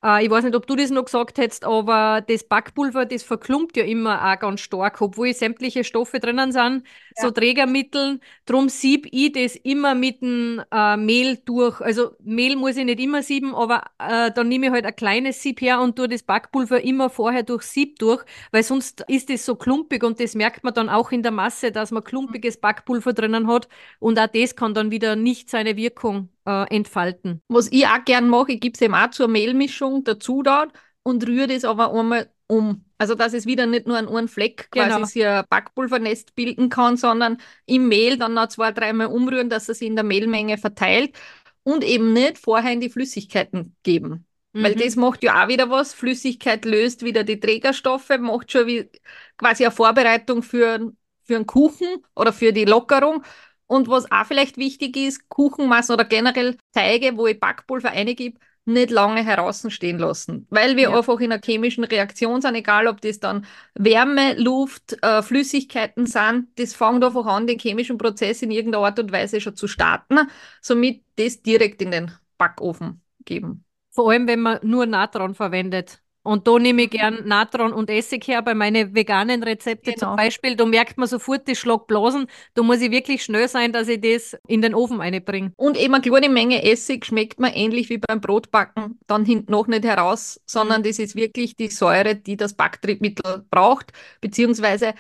äh, 0.04 0.24
ich 0.24 0.30
weiß 0.30 0.44
nicht, 0.44 0.56
ob 0.56 0.68
du 0.68 0.76
das 0.76 0.90
noch 0.90 1.06
gesagt 1.06 1.38
hättest, 1.38 1.66
aber 1.66 2.22
das 2.28 2.44
Backpulver, 2.44 3.06
das 3.06 3.24
verklumpt 3.24 3.78
ja 3.78 3.84
immer 3.84 4.32
auch 4.32 4.40
ganz 4.40 4.62
stark, 4.62 5.02
obwohl 5.02 5.34
sämtliche 5.34 5.84
Stoffe 5.84 6.20
drinnen 6.20 6.52
sind, 6.52 6.84
ja. 7.18 7.24
so 7.24 7.32
Trägermitteln. 7.32 8.20
Drum 8.46 8.70
sieb 8.70 9.08
ich 9.12 9.32
das 9.34 9.56
immer 9.56 9.96
mit 9.96 10.22
dem 10.22 10.62
äh, 10.72 10.98
Mehl 10.98 11.38
durch. 11.46 11.82
Also 11.82 12.12
Mehl 12.24 12.56
muss 12.56 12.78
ich 12.78 12.86
nicht 12.86 13.00
immer 13.00 13.24
sieben, 13.24 13.54
aber 13.56 13.84
äh, 14.00 14.32
dann 14.32 14.48
nehme 14.48 14.68
ich 14.68 14.72
halt 14.72 14.86
ein 14.86 14.96
kleines 14.96 15.42
Sieb 15.42 15.62
her 15.62 15.80
und 15.82 15.96
tue 15.96 16.08
das 16.08 16.24
Backpulver 16.24 16.82
immer 16.82 17.10
vorher 17.10 17.44
durch 17.44 17.64
Sieb 17.64 18.00
durch, 18.00 18.24
weil 18.52 18.64
sonst 18.64 19.02
ist 19.08 19.30
das 19.30 19.46
so 19.46 19.56
klumpig 19.56 20.04
und 20.04 20.20
das 20.20 20.36
merkt 20.36 20.64
man 20.64 20.74
dann 20.74 20.90
auch 20.90 21.12
in 21.12 21.24
der 21.24 21.32
Masse, 21.32 21.72
dass 21.72 21.92
man 21.92 22.04
klumpiges 22.04 22.58
Backpulver 22.58 23.14
drinnen 23.14 23.48
hat 23.48 23.68
und 24.00 24.20
auch 24.20 24.28
das 24.28 24.56
kann 24.56 24.74
dann 24.74 24.92
wieder 24.92 25.16
nicht 25.16 25.50
seine 25.50 25.76
Wirkung 25.78 26.30
äh, 26.46 26.76
entfalten. 26.76 27.42
Was 27.48 27.72
ich 27.72 27.86
auch 27.86 28.04
gern 28.06 28.30
mache, 28.30 28.54
ich 28.54 28.62
gebe 28.62 28.74
es 28.74 28.82
eben 28.82 28.96
auch 28.96 29.10
zur 29.12 29.28
Mehlmischung 29.28 30.04
dazu 30.04 30.44
da 30.44 30.68
und 31.04 31.26
rühre 31.28 31.48
das 31.48 31.66
aber 31.66 31.94
einmal 31.94 32.30
um. 32.48 32.86
Also 32.98 33.16
dass 33.16 33.34
es 33.34 33.46
wieder 33.46 33.66
nicht 33.66 33.88
nur 33.88 33.98
an 33.98 34.08
einem 34.08 34.28
Fleck 34.28 34.70
quasi 34.72 34.90
genau. 34.90 35.06
sich 35.06 35.26
ein 35.26 35.44
Backpulvernest 35.50 36.36
bilden 36.36 36.70
kann, 36.70 36.98
sondern 36.98 37.38
im 37.66 37.88
Mehl 37.88 38.18
dann 38.18 38.36
noch 38.36 38.48
zwei, 38.48 38.72
dreimal 38.72 39.08
umrühren, 39.08 39.50
dass 39.50 39.70
es 39.70 39.80
sich 39.80 39.88
in 39.88 39.96
der 39.96 40.04
Mehlmenge 40.04 40.58
verteilt 40.58 41.18
und 41.64 41.84
eben 41.84 42.14
nicht 42.14 42.38
vorher 42.38 42.72
in 42.72 42.82
die 42.82 42.90
Flüssigkeiten 42.90 43.76
geben. 43.84 44.28
Mhm. 44.54 44.64
Weil 44.64 44.76
das 44.76 44.96
macht 44.96 45.24
ja 45.24 45.44
auch 45.44 45.48
wieder 45.48 45.70
was. 45.70 45.94
Flüssigkeit 45.94 46.66
löst 46.66 47.04
wieder 47.04 47.24
die 47.24 47.40
Trägerstoffe, 47.40 48.10
macht 48.20 48.52
schon 48.52 48.68
wie 48.68 48.90
quasi 49.38 49.66
eine 49.66 49.72
Vorbereitung 49.72 50.44
für, 50.44 50.92
für 51.24 51.36
einen 51.36 51.48
Kuchen 51.48 51.88
oder 52.16 52.34
für 52.34 52.54
die 52.54 52.66
Lockerung. 52.66 53.24
Und 53.72 53.88
was 53.88 54.12
auch 54.12 54.26
vielleicht 54.26 54.58
wichtig 54.58 54.98
ist, 54.98 55.30
Kuchenmassen 55.30 55.94
oder 55.94 56.04
generell 56.04 56.58
Teige, 56.74 57.16
wo 57.16 57.26
ich 57.28 57.40
Backpulver 57.40 57.92
eingebe, 57.92 58.38
nicht 58.66 58.92
lange 58.92 59.24
heraus 59.24 59.66
stehen 59.70 59.98
lassen, 59.98 60.46
weil 60.50 60.76
wir 60.76 60.90
ja. 60.90 60.98
einfach 60.98 61.22
in 61.22 61.32
einer 61.32 61.42
chemischen 61.42 61.86
Reaktion 61.86 62.42
sind, 62.42 62.56
egal 62.56 62.88
ob 62.88 63.00
das 63.00 63.22
dann 63.22 63.46
Wärme, 63.74 64.34
Luft, 64.34 65.02
äh, 65.02 65.22
Flüssigkeiten 65.22 66.06
sind, 66.06 66.48
das 66.58 66.74
fängt 66.74 67.02
einfach 67.02 67.26
an, 67.26 67.48
den 67.48 67.60
chemischen 67.60 67.98
Prozess 67.98 68.42
in 68.42 68.52
irgendeiner 68.52 68.84
Art 68.84 69.00
und 69.00 69.14
Weise 69.14 69.40
schon 69.40 69.56
zu 69.56 69.70
starten, 69.70 70.20
somit 70.60 71.06
das 71.16 71.42
direkt 71.42 71.82
in 71.82 71.92
den 71.92 72.12
Backofen 72.38 73.02
geben. 73.24 73.64
Vor 73.90 74.12
allem, 74.12 74.28
wenn 74.28 74.42
man 74.42 74.60
nur 74.64 74.86
Natron 74.86 75.34
verwendet. 75.34 76.01
Und 76.24 76.48
da 76.48 76.60
nehme 76.60 76.84
ich 76.84 76.92
gern 76.92 77.20
Natron 77.26 77.74
und 77.74 77.90
Essig 77.90 78.28
her 78.28 78.42
bei 78.42 78.54
meinen 78.54 78.94
veganen 78.94 79.42
Rezepten 79.42 79.94
genau. 79.94 80.10
zum 80.10 80.16
Beispiel. 80.16 80.56
Da 80.56 80.66
merkt 80.66 80.98
man 80.98 81.08
sofort 81.08 81.48
die 81.48 81.56
Schlagblasen. 81.56 82.28
Da 82.54 82.62
muss 82.62 82.82
ich 82.82 82.92
wirklich 82.92 83.24
schnell 83.24 83.48
sein, 83.48 83.72
dass 83.72 83.88
ich 83.88 84.02
das 84.02 84.38
in 84.48 84.62
den 84.62 84.76
Ofen 84.76 85.02
einbringe. 85.02 85.54
Und 85.56 85.78
eben 85.78 85.96
eine 85.96 86.04
kleine 86.04 86.30
Menge 86.30 86.64
Essig 86.64 87.06
schmeckt 87.06 87.40
man 87.40 87.54
ähnlich 87.54 87.90
wie 87.90 87.98
beim 87.98 88.22
Brotbacken 88.22 89.00
dann 89.08 89.26
hinten 89.26 89.52
noch 89.52 89.68
nicht 89.68 89.84
heraus, 89.84 90.40
sondern 90.46 90.82
mhm. 90.82 90.86
das 90.86 91.00
ist 91.00 91.16
wirklich 91.16 91.56
die 91.56 91.70
Säure, 91.70 92.16
die 92.16 92.38
das 92.38 92.54
Backtriebmittel 92.54 93.46
braucht, 93.50 93.92
beziehungsweise 94.22 94.94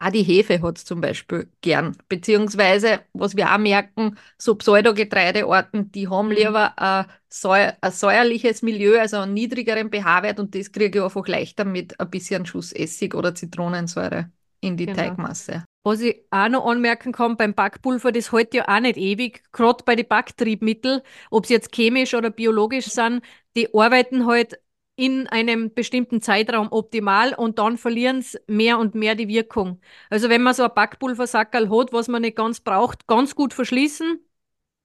Auch 0.00 0.10
die 0.10 0.22
Hefe 0.22 0.62
hat 0.62 0.78
es 0.78 0.84
zum 0.84 1.00
Beispiel 1.00 1.48
gern. 1.60 1.96
Beziehungsweise, 2.08 3.00
was 3.12 3.36
wir 3.36 3.52
auch 3.52 3.58
merken, 3.58 4.16
so 4.36 4.54
Pseudogetreidearten, 4.54 5.90
die 5.90 6.08
haben 6.08 6.28
mhm. 6.28 6.34
lieber 6.34 6.78
ein, 6.78 7.06
säu 7.28 7.72
ein 7.80 7.92
säuerliches 7.92 8.62
Milieu, 8.62 9.00
also 9.00 9.18
einen 9.18 9.34
niedrigeren 9.34 9.90
pH-Wert 9.90 10.38
und 10.38 10.54
das 10.54 10.70
kriege 10.70 10.98
ich 10.98 11.04
einfach 11.04 11.26
leichter 11.26 11.64
mit 11.64 11.98
ein 11.98 12.10
bisschen 12.10 12.46
Schuss 12.46 12.72
Essig 12.72 13.14
oder 13.14 13.34
Zitronensäure 13.34 14.30
in 14.60 14.76
die 14.76 14.86
genau. 14.86 14.98
Teigmasse. 14.98 15.64
Was 15.84 16.00
ich 16.00 16.22
auch 16.30 16.48
noch 16.48 16.66
anmerken 16.66 17.12
kann 17.12 17.36
beim 17.36 17.54
Backpulver, 17.54 18.12
das 18.12 18.30
hält 18.30 18.54
ja 18.54 18.68
auch 18.68 18.80
nicht 18.80 18.98
ewig, 18.98 19.42
gerade 19.52 19.82
bei 19.84 19.96
den 19.96 20.06
Backtriebmitteln, 20.06 21.00
ob 21.30 21.46
sie 21.46 21.54
jetzt 21.54 21.74
chemisch 21.74 22.14
oder 22.14 22.30
biologisch 22.30 22.86
sind, 22.86 23.22
die 23.56 23.72
arbeiten 23.74 24.26
halt 24.26 24.58
in 24.98 25.28
einem 25.28 25.72
bestimmten 25.74 26.20
Zeitraum 26.20 26.68
optimal 26.72 27.34
und 27.34 27.58
dann 27.58 27.78
verlieren 27.78 28.22
sie 28.22 28.38
mehr 28.48 28.78
und 28.78 28.94
mehr 28.94 29.14
die 29.14 29.28
Wirkung. 29.28 29.80
Also 30.10 30.28
wenn 30.28 30.42
man 30.42 30.54
so 30.54 30.64
ein 30.64 30.74
Backpulversackerl 30.74 31.70
hat, 31.70 31.92
was 31.92 32.08
man 32.08 32.22
nicht 32.22 32.36
ganz 32.36 32.60
braucht, 32.60 33.06
ganz 33.06 33.34
gut 33.34 33.54
verschließen, 33.54 34.18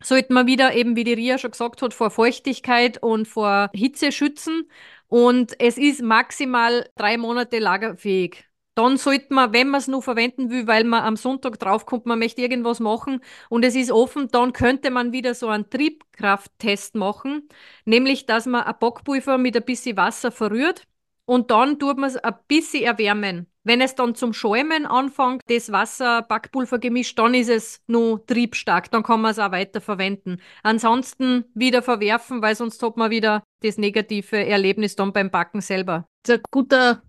sollte 0.03 0.34
man 0.34 0.48
wieder 0.48 0.75
eben, 0.75 0.96
wie 0.96 1.03
die 1.05 1.13
Ria 1.13 1.38
schon 1.38 1.51
gesagt 1.51 1.82
hat, 1.82 1.93
vor 1.93 2.12
Feuchtigkeit 2.12 3.01
und 3.01 3.27
vor 3.27 3.70
Hitze 3.74 4.12
schützen. 4.12 4.70
Und 5.08 5.60
es 5.60 5.77
ist 5.77 6.01
maximal 6.01 6.89
drei 6.96 7.17
Monate 7.17 7.60
lagerfähig. 7.60 8.46
Dann 8.75 8.98
sollte 8.98 9.34
man, 9.34 9.53
wenn 9.53 9.70
man 9.70 9.80
es 9.80 9.88
nur 9.88 10.01
verwenden 10.01 10.50
will, 10.50 10.65
weil 10.65 10.84
man 10.84 11.03
am 11.03 11.15
Sonntag 11.15 11.60
draufkommt, 11.60 12.08
man 12.08 12.20
möchte 12.20 12.42
irgendwas 12.42 12.80
machen 12.80 13.22
und 13.50 13.63
es 13.63 13.75
ist 13.75 13.92
offen, 13.92 14.30
dann 14.32 14.51
könnte 14.51 14.89
man 14.89 15.12
wieder 15.12 15.36
so 15.36 15.48
einen 15.50 15.70
Triebkrafttest 15.70 16.96
machen, 16.96 17.48
nämlich 17.86 18.25
dass 18.25 18.48
man 18.48 18.63
ein 18.63 18.75
Backpulver 18.80 19.38
mit 19.38 19.56
ein 19.56 19.63
bisschen 19.63 19.96
Wasser 19.98 20.32
verrührt 20.32 20.88
und 21.25 21.51
dann 21.51 21.80
tut 21.80 21.98
man 21.98 22.10
es 22.10 22.18
ein 22.18 22.34
bisschen 22.48 22.84
erwärmen. 22.84 23.48
Wenn 23.65 23.80
es 23.80 23.96
dann 23.96 24.13
zum 24.13 24.34
Schäumen 24.34 24.86
anfängt, 24.86 25.42
das 25.48 25.72
Wasser-Backpulver-Gemisch, 25.72 27.15
dann 27.15 27.34
ist 27.34 27.50
es 27.50 27.82
nur 27.88 28.25
triebstark, 28.25 28.92
dann 28.92 29.03
kann 29.03 29.22
man 29.22 29.32
es 29.32 29.39
auch 29.39 29.51
weiter 29.51 29.80
verwenden. 29.80 30.42
Ansonsten 30.63 31.46
wieder 31.53 31.82
verwerfen, 31.82 32.42
weil 32.42 32.56
sonst 32.56 32.84
hat 32.84 32.98
man 32.98 33.10
wieder 33.10 33.42
das 33.62 33.77
negative 33.77 34.46
Erlebnis 34.46 34.98
dann 34.98 35.13
beim 35.13 35.30
Backen 35.30 35.62
selber. 35.62 36.06
Das 36.24 36.36
ist 36.36 36.42
ein 36.42 36.44
guter 36.51 37.03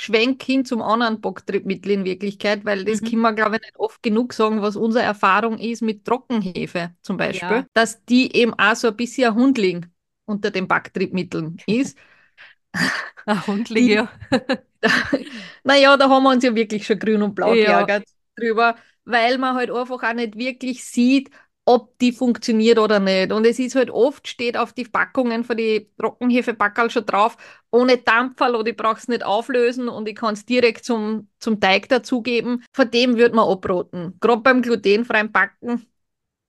Schwenk 0.00 0.44
hin 0.44 0.64
zum 0.64 0.80
anderen 0.80 1.20
Backtriebmittel 1.20 1.90
in 1.90 2.04
Wirklichkeit, 2.04 2.64
weil 2.64 2.84
das 2.84 3.00
mhm. 3.00 3.10
kann 3.10 3.18
man, 3.18 3.34
glaube 3.34 3.56
ich, 3.56 3.62
nicht 3.62 3.80
oft 3.80 4.00
genug 4.00 4.32
sagen, 4.32 4.62
was 4.62 4.76
unsere 4.76 5.04
Erfahrung 5.04 5.58
ist 5.58 5.82
mit 5.82 6.04
Trockenhefe 6.04 6.94
zum 7.02 7.16
Beispiel, 7.16 7.48
ja. 7.48 7.66
dass 7.72 8.04
die 8.04 8.32
eben 8.36 8.54
auch 8.54 8.76
so 8.76 8.88
ein 8.88 8.96
bisschen 8.96 9.32
ein 9.32 9.34
Hundling 9.34 9.86
unter 10.24 10.52
den 10.52 10.68
Backtriebmitteln 10.68 11.56
ist. 11.66 11.98
ein 13.26 13.44
Hundling, 13.48 13.88
ja. 13.88 14.08
naja, 15.64 15.96
da 15.96 16.08
haben 16.08 16.22
wir 16.22 16.30
uns 16.30 16.44
ja 16.44 16.54
wirklich 16.54 16.86
schon 16.86 17.00
grün 17.00 17.22
und 17.22 17.34
blau 17.34 17.52
ja. 17.52 17.64
geärgert 17.64 18.04
drüber, 18.36 18.76
weil 19.04 19.36
man 19.38 19.56
halt 19.56 19.72
einfach 19.72 20.00
auch 20.00 20.14
nicht 20.14 20.38
wirklich 20.38 20.84
sieht, 20.84 21.28
ob 21.68 21.98
die 21.98 22.12
funktioniert 22.12 22.78
oder 22.78 22.98
nicht. 22.98 23.30
Und 23.30 23.44
es 23.44 23.58
ist 23.58 23.74
halt 23.74 23.90
oft, 23.90 24.26
steht 24.26 24.56
auf 24.56 24.72
die 24.72 24.84
Packungen 24.84 25.44
von 25.44 25.58
die 25.58 25.90
Trockenhefepackerl 25.98 26.88
schon 26.88 27.04
drauf, 27.04 27.36
ohne 27.70 27.98
Dampferl 27.98 28.54
oder 28.54 28.70
ich 28.70 28.76
brauche 28.76 28.96
es 28.96 29.06
nicht 29.06 29.22
auflösen 29.22 29.90
und 29.90 30.08
ich 30.08 30.16
kann 30.16 30.32
es 30.32 30.46
direkt 30.46 30.86
zum, 30.86 31.28
zum 31.38 31.60
Teig 31.60 31.90
dazugeben. 31.90 32.64
Von 32.72 32.90
dem 32.90 33.18
würde 33.18 33.36
man 33.36 33.50
abraten. 33.50 34.16
Gerade 34.18 34.40
beim 34.40 34.62
glutenfreien 34.62 35.30
Backen 35.30 35.86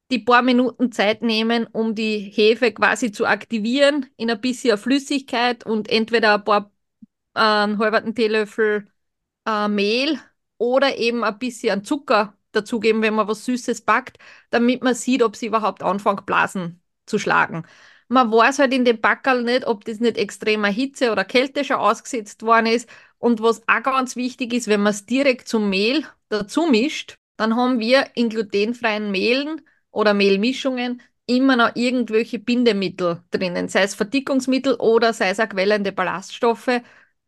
die 0.09 0.19
paar 0.19 0.41
Minuten 0.41 0.91
Zeit 0.93 1.21
nehmen, 1.21 1.67
um 1.67 1.95
die 1.95 2.19
Hefe 2.19 2.71
quasi 2.71 3.11
zu 3.11 3.25
aktivieren 3.25 4.05
in 4.15 4.31
ein 4.31 4.39
bisschen 4.39 4.77
Flüssigkeit 4.77 5.65
und 5.65 5.89
entweder 5.89 6.35
ein 6.35 6.45
paar 6.45 6.71
äh, 7.35 7.39
halben 7.41 8.15
Teelöffel 8.15 8.87
äh, 9.45 9.67
Mehl 9.67 10.17
oder 10.57 10.97
eben 10.97 11.25
ein 11.25 11.37
bisschen 11.39 11.83
Zucker 11.83 12.38
dazugeben, 12.51 13.01
wenn 13.01 13.13
man 13.15 13.27
was 13.27 13.45
Süßes 13.45 13.81
backt, 13.81 14.17
damit 14.49 14.83
man 14.83 14.95
sieht, 14.95 15.23
ob 15.23 15.35
sie 15.35 15.47
überhaupt 15.47 15.83
anfängt, 15.83 16.25
Blasen 16.25 16.81
zu 17.05 17.19
schlagen. 17.19 17.65
Man 18.07 18.31
weiß 18.31 18.59
halt 18.59 18.73
in 18.73 18.85
dem 18.85 18.99
Backerl 19.01 19.43
nicht, 19.43 19.67
ob 19.67 19.85
das 19.85 19.99
nicht 19.99 20.17
extremer 20.17 20.69
Hitze 20.69 21.11
oder 21.11 21.23
Kälte 21.25 21.63
schon 21.63 21.77
ausgesetzt 21.77 22.41
worden 22.43 22.65
ist. 22.67 22.89
Und 23.19 23.41
was 23.41 23.61
auch 23.67 23.83
ganz 23.83 24.15
wichtig 24.15 24.53
ist, 24.53 24.67
wenn 24.67 24.81
man 24.81 24.91
es 24.91 25.05
direkt 25.05 25.47
zum 25.47 25.69
Mehl 25.69 26.05
dazu 26.29 26.65
mischt, 26.67 27.15
dann 27.37 27.55
haben 27.55 27.79
wir 27.79 28.07
in 28.15 28.29
glutenfreien 28.29 29.11
Mehlen 29.11 29.61
oder 29.91 30.13
Mehlmischungen 30.13 31.01
immer 31.25 31.55
noch 31.55 31.75
irgendwelche 31.75 32.39
Bindemittel 32.39 33.21
drinnen, 33.31 33.67
sei 33.69 33.83
es 33.83 33.93
Verdickungsmittel 33.95 34.75
oder 34.75 35.13
sei 35.13 35.29
es 35.29 35.39
auch 35.39 35.49
quellende 35.49 35.91
Ballaststoffe, 35.91 36.81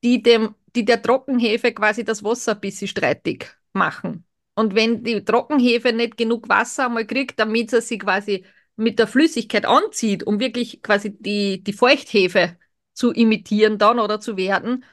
die, 0.03 0.23
dem, 0.23 0.55
die 0.75 0.85
der 0.85 1.01
Trockenhefe 1.01 1.73
quasi 1.73 2.03
das 2.03 2.23
Wasser 2.23 2.53
ein 2.53 2.61
bisschen 2.61 2.87
streitig 2.87 3.47
machen. 3.73 4.25
Und 4.55 4.75
wenn 4.75 5.03
die 5.03 5.24
Trockenhefe 5.24 5.93
nicht 5.93 6.17
genug 6.17 6.50
Wasser 6.50 6.88
einmal 6.88 7.05
kriegt, 7.05 7.39
damit 7.39 7.72
sie 7.72 7.81
sich 7.81 8.00
quasi 8.00 8.46
mit 8.75 9.00
der 9.00 9.08
Flüssigkeit 9.08 9.65
anzieht, 9.65 10.24
um 10.24 10.39
wirklich 10.39 10.81
quasi 10.81 11.17
die, 11.17 11.63
die 11.63 11.74
Feuchthefe 11.74 12.58
zu 12.93 13.12
imitieren 13.12 13.77
dann 13.77 14.00
oder 14.00 14.20
zu 14.20 14.38
werden, 14.38 14.86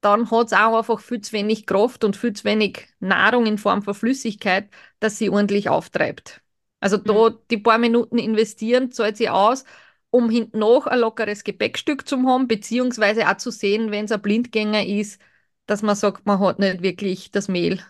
dann 0.00 0.30
hat 0.30 0.48
es 0.48 0.52
auch 0.52 0.78
einfach 0.78 1.00
viel 1.00 1.20
zu 1.22 1.32
wenig 1.32 1.66
Kraft 1.66 2.04
und 2.04 2.16
viel 2.16 2.34
zu 2.34 2.44
wenig 2.44 2.88
Nahrung 3.00 3.46
in 3.46 3.58
Form 3.58 3.82
von 3.82 3.94
Flüssigkeit, 3.94 4.68
dass 5.00 5.18
sie 5.18 5.30
ordentlich 5.30 5.68
auftreibt. 5.70 6.42
Also 6.80 6.98
da 6.98 7.30
mhm. 7.30 7.38
die 7.50 7.58
paar 7.58 7.78
Minuten 7.78 8.18
investieren, 8.18 8.92
zahlt 8.92 9.16
sie 9.16 9.30
aus, 9.30 9.64
um 10.10 10.28
hinten 10.30 10.58
noch 10.58 10.86
ein 10.86 11.00
lockeres 11.00 11.42
Gepäckstück 11.44 12.06
zu 12.06 12.18
haben, 12.28 12.46
beziehungsweise 12.48 13.28
auch 13.28 13.38
zu 13.38 13.50
sehen, 13.50 13.90
wenn 13.90 14.04
es 14.04 14.12
ein 14.12 14.20
Blindgänger 14.22 14.86
ist, 14.86 15.20
dass 15.66 15.82
man 15.82 15.96
sagt, 15.96 16.26
man 16.26 16.40
hat 16.40 16.58
nicht 16.58 16.82
wirklich 16.82 17.30
das 17.30 17.48
Mehl 17.48 17.80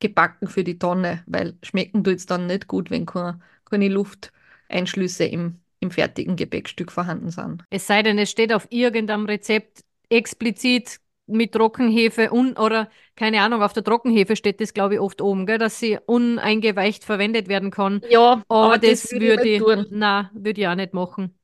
gebacken 0.00 0.48
für 0.48 0.64
die 0.64 0.78
Tonne, 0.78 1.22
weil 1.26 1.56
schmecken 1.62 2.04
tut 2.04 2.16
es 2.16 2.26
dann 2.26 2.46
nicht 2.46 2.68
gut, 2.68 2.90
wenn 2.90 3.06
keine, 3.06 3.40
keine 3.64 3.88
Lufteinschlüsse 3.88 5.24
im, 5.24 5.60
im 5.80 5.90
fertigen 5.90 6.36
Gepäckstück 6.36 6.92
vorhanden 6.92 7.30
sind. 7.30 7.64
Es 7.70 7.86
sei 7.86 8.02
denn, 8.02 8.18
es 8.18 8.30
steht 8.30 8.52
auf 8.52 8.66
irgendeinem 8.70 9.26
Rezept 9.26 9.84
explizit 10.08 11.00
mit 11.26 11.52
Trockenhefe 11.52 12.32
un 12.32 12.56
oder 12.56 12.88
keine 13.14 13.42
Ahnung, 13.42 13.62
auf 13.62 13.72
der 13.72 13.84
Trockenhefe 13.84 14.36
steht 14.36 14.60
das, 14.60 14.72
glaube 14.72 14.94
ich, 14.94 15.00
oft 15.00 15.20
oben, 15.20 15.44
gell, 15.46 15.58
dass 15.58 15.78
sie 15.78 15.98
uneingeweicht 16.06 17.04
verwendet 17.04 17.48
werden 17.48 17.70
kann. 17.70 18.00
Ja, 18.08 18.42
aber, 18.48 18.48
aber 18.48 18.78
das, 18.78 19.02
das 19.02 19.12
würde 19.12 19.48
ich, 19.48 19.58
tun. 19.60 19.86
na, 19.90 20.30
würde 20.34 20.60
ich 20.60 20.68
auch 20.68 20.74
nicht 20.74 20.94
machen. 20.94 21.34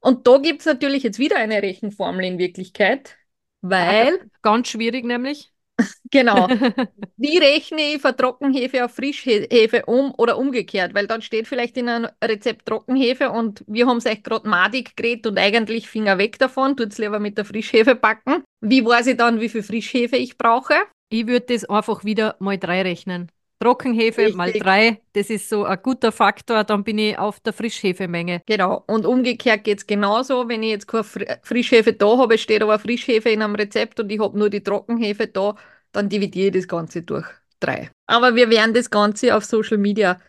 Und 0.00 0.26
da 0.26 0.38
gibt 0.38 0.60
es 0.60 0.66
natürlich 0.66 1.02
jetzt 1.02 1.18
wieder 1.18 1.36
eine 1.36 1.62
Rechenformel 1.62 2.24
in 2.24 2.38
Wirklichkeit, 2.38 3.16
weil. 3.60 4.30
Ganz 4.42 4.68
schwierig 4.68 5.04
nämlich. 5.04 5.52
Genau. 6.10 6.48
Wie 7.16 7.38
rechne 7.38 7.94
ich 7.94 8.00
von 8.00 8.16
Trockenhefe 8.16 8.84
auf 8.84 8.94
Frischhefe 8.94 9.84
um 9.86 10.14
oder 10.16 10.38
umgekehrt? 10.38 10.94
Weil 10.94 11.06
dann 11.06 11.22
steht 11.22 11.46
vielleicht 11.46 11.76
in 11.76 11.88
einem 11.88 12.10
Rezept 12.22 12.66
Trockenhefe 12.66 13.30
und 13.30 13.64
wir 13.66 13.86
haben 13.86 13.98
es 13.98 14.06
euch 14.06 14.22
gerade 14.22 14.48
madig 14.48 14.96
geredet 14.96 15.26
und 15.26 15.38
eigentlich 15.38 15.88
Finger 15.88 16.18
weg 16.18 16.38
davon, 16.38 16.76
tut 16.76 16.92
es 16.92 16.98
lieber 16.98 17.18
mit 17.18 17.36
der 17.38 17.44
Frischhefe 17.44 17.94
backen. 17.94 18.42
Wie 18.60 18.84
weiß 18.84 19.08
ich 19.08 19.16
dann, 19.16 19.40
wie 19.40 19.48
viel 19.48 19.62
Frischhefe 19.62 20.16
ich 20.16 20.38
brauche? 20.38 20.74
Ich 21.10 21.26
würde 21.26 21.46
das 21.54 21.64
einfach 21.64 22.04
wieder 22.04 22.36
mal 22.40 22.58
drei 22.58 22.82
rechnen. 22.82 23.30
Trockenhefe 23.58 24.22
Richtig. 24.22 24.36
mal 24.36 24.52
drei, 24.52 25.00
das 25.14 25.30
ist 25.30 25.48
so 25.48 25.64
ein 25.64 25.78
guter 25.82 26.12
Faktor, 26.12 26.64
dann 26.64 26.84
bin 26.84 26.98
ich 26.98 27.18
auf 27.18 27.40
der 27.40 27.52
Frischhefemenge. 27.52 28.42
Genau, 28.46 28.84
und 28.86 29.06
umgekehrt 29.06 29.64
geht 29.64 29.78
es 29.78 29.86
genauso, 29.86 30.48
wenn 30.48 30.62
ich 30.62 30.70
jetzt 30.70 30.88
keine 30.88 31.04
Frischhefe 31.42 31.92
da 31.94 32.18
habe, 32.18 32.36
steht 32.36 32.62
aber 32.62 32.78
Frischhefe 32.78 33.30
in 33.30 33.42
einem 33.42 33.54
Rezept 33.54 33.98
und 33.98 34.10
ich 34.12 34.20
habe 34.20 34.38
nur 34.38 34.50
die 34.50 34.62
Trockenhefe 34.62 35.26
da, 35.26 35.54
dann 35.92 36.08
dividiere 36.08 36.48
ich 36.48 36.52
das 36.52 36.68
Ganze 36.68 37.02
durch 37.02 37.26
drei. 37.60 37.90
Aber 38.06 38.34
wir 38.34 38.50
werden 38.50 38.74
das 38.74 38.90
Ganze 38.90 39.34
auf 39.34 39.44
Social 39.44 39.78
Media 39.78 40.20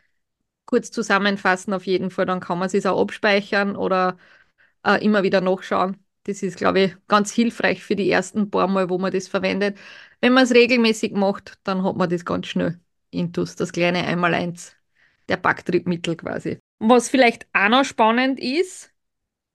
kurz 0.65 0.91
zusammenfassen, 0.91 1.73
auf 1.73 1.85
jeden 1.85 2.11
Fall, 2.11 2.25
dann 2.25 2.39
kann 2.39 2.59
man 2.59 2.69
es 2.71 2.85
auch 2.85 3.01
abspeichern 3.01 3.75
oder 3.75 4.17
äh, 4.85 5.03
immer 5.03 5.23
wieder 5.23 5.41
nachschauen. 5.41 5.97
Das 6.23 6.43
ist, 6.43 6.57
glaube 6.57 6.79
ich, 6.81 6.97
ganz 7.07 7.31
hilfreich 7.31 7.83
für 7.83 7.95
die 7.95 8.09
ersten 8.11 8.49
paar 8.51 8.67
Mal, 8.67 8.89
wo 8.89 8.97
man 8.97 9.11
das 9.11 9.27
verwendet. 9.29 9.77
Wenn 10.19 10.33
man 10.33 10.43
es 10.43 10.51
regelmäßig 10.53 11.13
macht, 11.13 11.57
dann 11.63 11.83
hat 11.83 11.95
man 11.95 12.09
das 12.09 12.25
ganz 12.25 12.47
schnell 12.47 12.79
intus, 13.11 13.55
das 13.55 13.71
kleine 13.71 14.05
Einmaleins 14.05 14.75
der 15.29 15.37
Backtriebmittel 15.37 16.15
quasi. 16.15 16.59
Was 16.79 17.09
vielleicht 17.09 17.47
auch 17.53 17.69
noch 17.69 17.85
spannend 17.85 18.39
ist, 18.39 18.91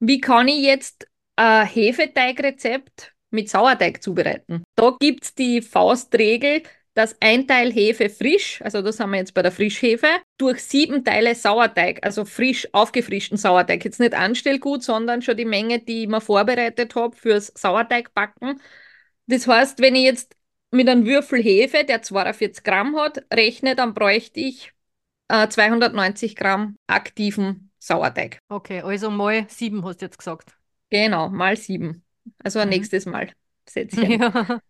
wie 0.00 0.21
kann 0.21 0.49
ich 0.49 0.62
jetzt 0.62 1.06
ein 1.37 1.66
Hefeteigrezept 1.66 3.14
mit 3.30 3.49
Sauerteig 3.49 4.02
zubereiten? 4.02 4.64
Da 4.75 4.97
gibt 4.99 5.25
es 5.25 5.35
die 5.35 5.62
Faustregel, 5.62 6.62
dass 6.94 7.16
ein 7.21 7.47
Teil 7.47 7.73
Hefe 7.73 8.11
frisch, 8.11 8.61
also 8.62 8.82
das 8.82 9.00
haben 9.00 9.12
wir 9.12 9.18
jetzt 9.18 9.32
bei 9.32 9.40
der 9.42 9.52
Frischhefe, 9.52 10.09
durch 10.37 10.62
sieben 10.62 11.04
Teile 11.04 11.35
Sauerteig, 11.35 12.04
also 12.04 12.25
frisch 12.25 12.68
aufgefrischten 12.73 13.38
Sauerteig, 13.38 13.85
jetzt 13.85 14.00
nicht 14.00 14.14
Anstellgut, 14.14 14.82
sondern 14.82 15.23
schon 15.23 15.37
die 15.37 15.47
Menge, 15.47 15.78
die 15.78 16.02
ich 16.02 16.09
mir 16.09 16.21
vorbereitet 16.21 16.94
habe 16.94 17.16
fürs 17.16 17.52
Sauerteigbacken. 17.56 18.61
Das 19.26 19.47
heißt, 19.47 19.80
wenn 19.80 19.94
ich 19.94 20.04
jetzt 20.04 20.37
mit 20.73 20.88
einem 20.88 21.07
Würfel 21.07 21.43
Hefe, 21.43 21.85
der 21.85 22.02
42 22.02 22.64
Gramm 22.64 22.97
hat, 22.97 23.25
rechne, 23.33 23.76
dann 23.76 23.95
bräuchte 23.95 24.41
ich 24.41 24.73
äh, 25.29 25.49
290 25.49 26.35
Gramm 26.35 26.76
aktiven 26.87 27.71
Sauerteig. 27.79 28.38
Okay, 28.49 28.81
also 28.81 29.11
mal 29.11 29.47
sieben 29.49 29.85
hast 29.85 30.00
du 30.00 30.07
jetzt 30.07 30.19
gesagt. 30.19 30.57
Genau, 30.91 31.29
mal 31.29 31.57
sieben. 31.57 32.05
Also 32.43 32.59
ein 32.59 32.69
mhm. 32.69 32.75
nächstes 32.75 33.07
Mal 33.07 33.33
Sätzchen. 33.69 34.21
Ja. 34.21 34.61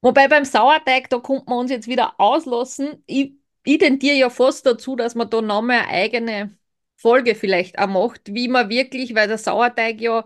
Wobei 0.00 0.28
beim 0.28 0.44
Sauerteig, 0.44 1.08
da 1.10 1.18
kommt 1.18 1.48
man 1.48 1.58
uns 1.58 1.70
jetzt 1.70 1.88
wieder 1.88 2.18
auslassen. 2.18 3.02
Ich, 3.06 3.34
ich 3.64 3.78
tendiere 3.78 4.16
ja 4.16 4.30
fast 4.30 4.66
dazu, 4.66 4.96
dass 4.96 5.14
man 5.14 5.30
da 5.30 5.40
nochmal 5.40 5.80
eine 5.80 5.88
eigene 5.88 6.58
Folge 6.96 7.34
vielleicht 7.34 7.78
auch 7.78 7.86
macht, 7.86 8.34
wie 8.34 8.48
man 8.48 8.68
wirklich, 8.68 9.14
weil 9.14 9.28
der 9.28 9.38
Sauerteig 9.38 10.00
ja, 10.00 10.24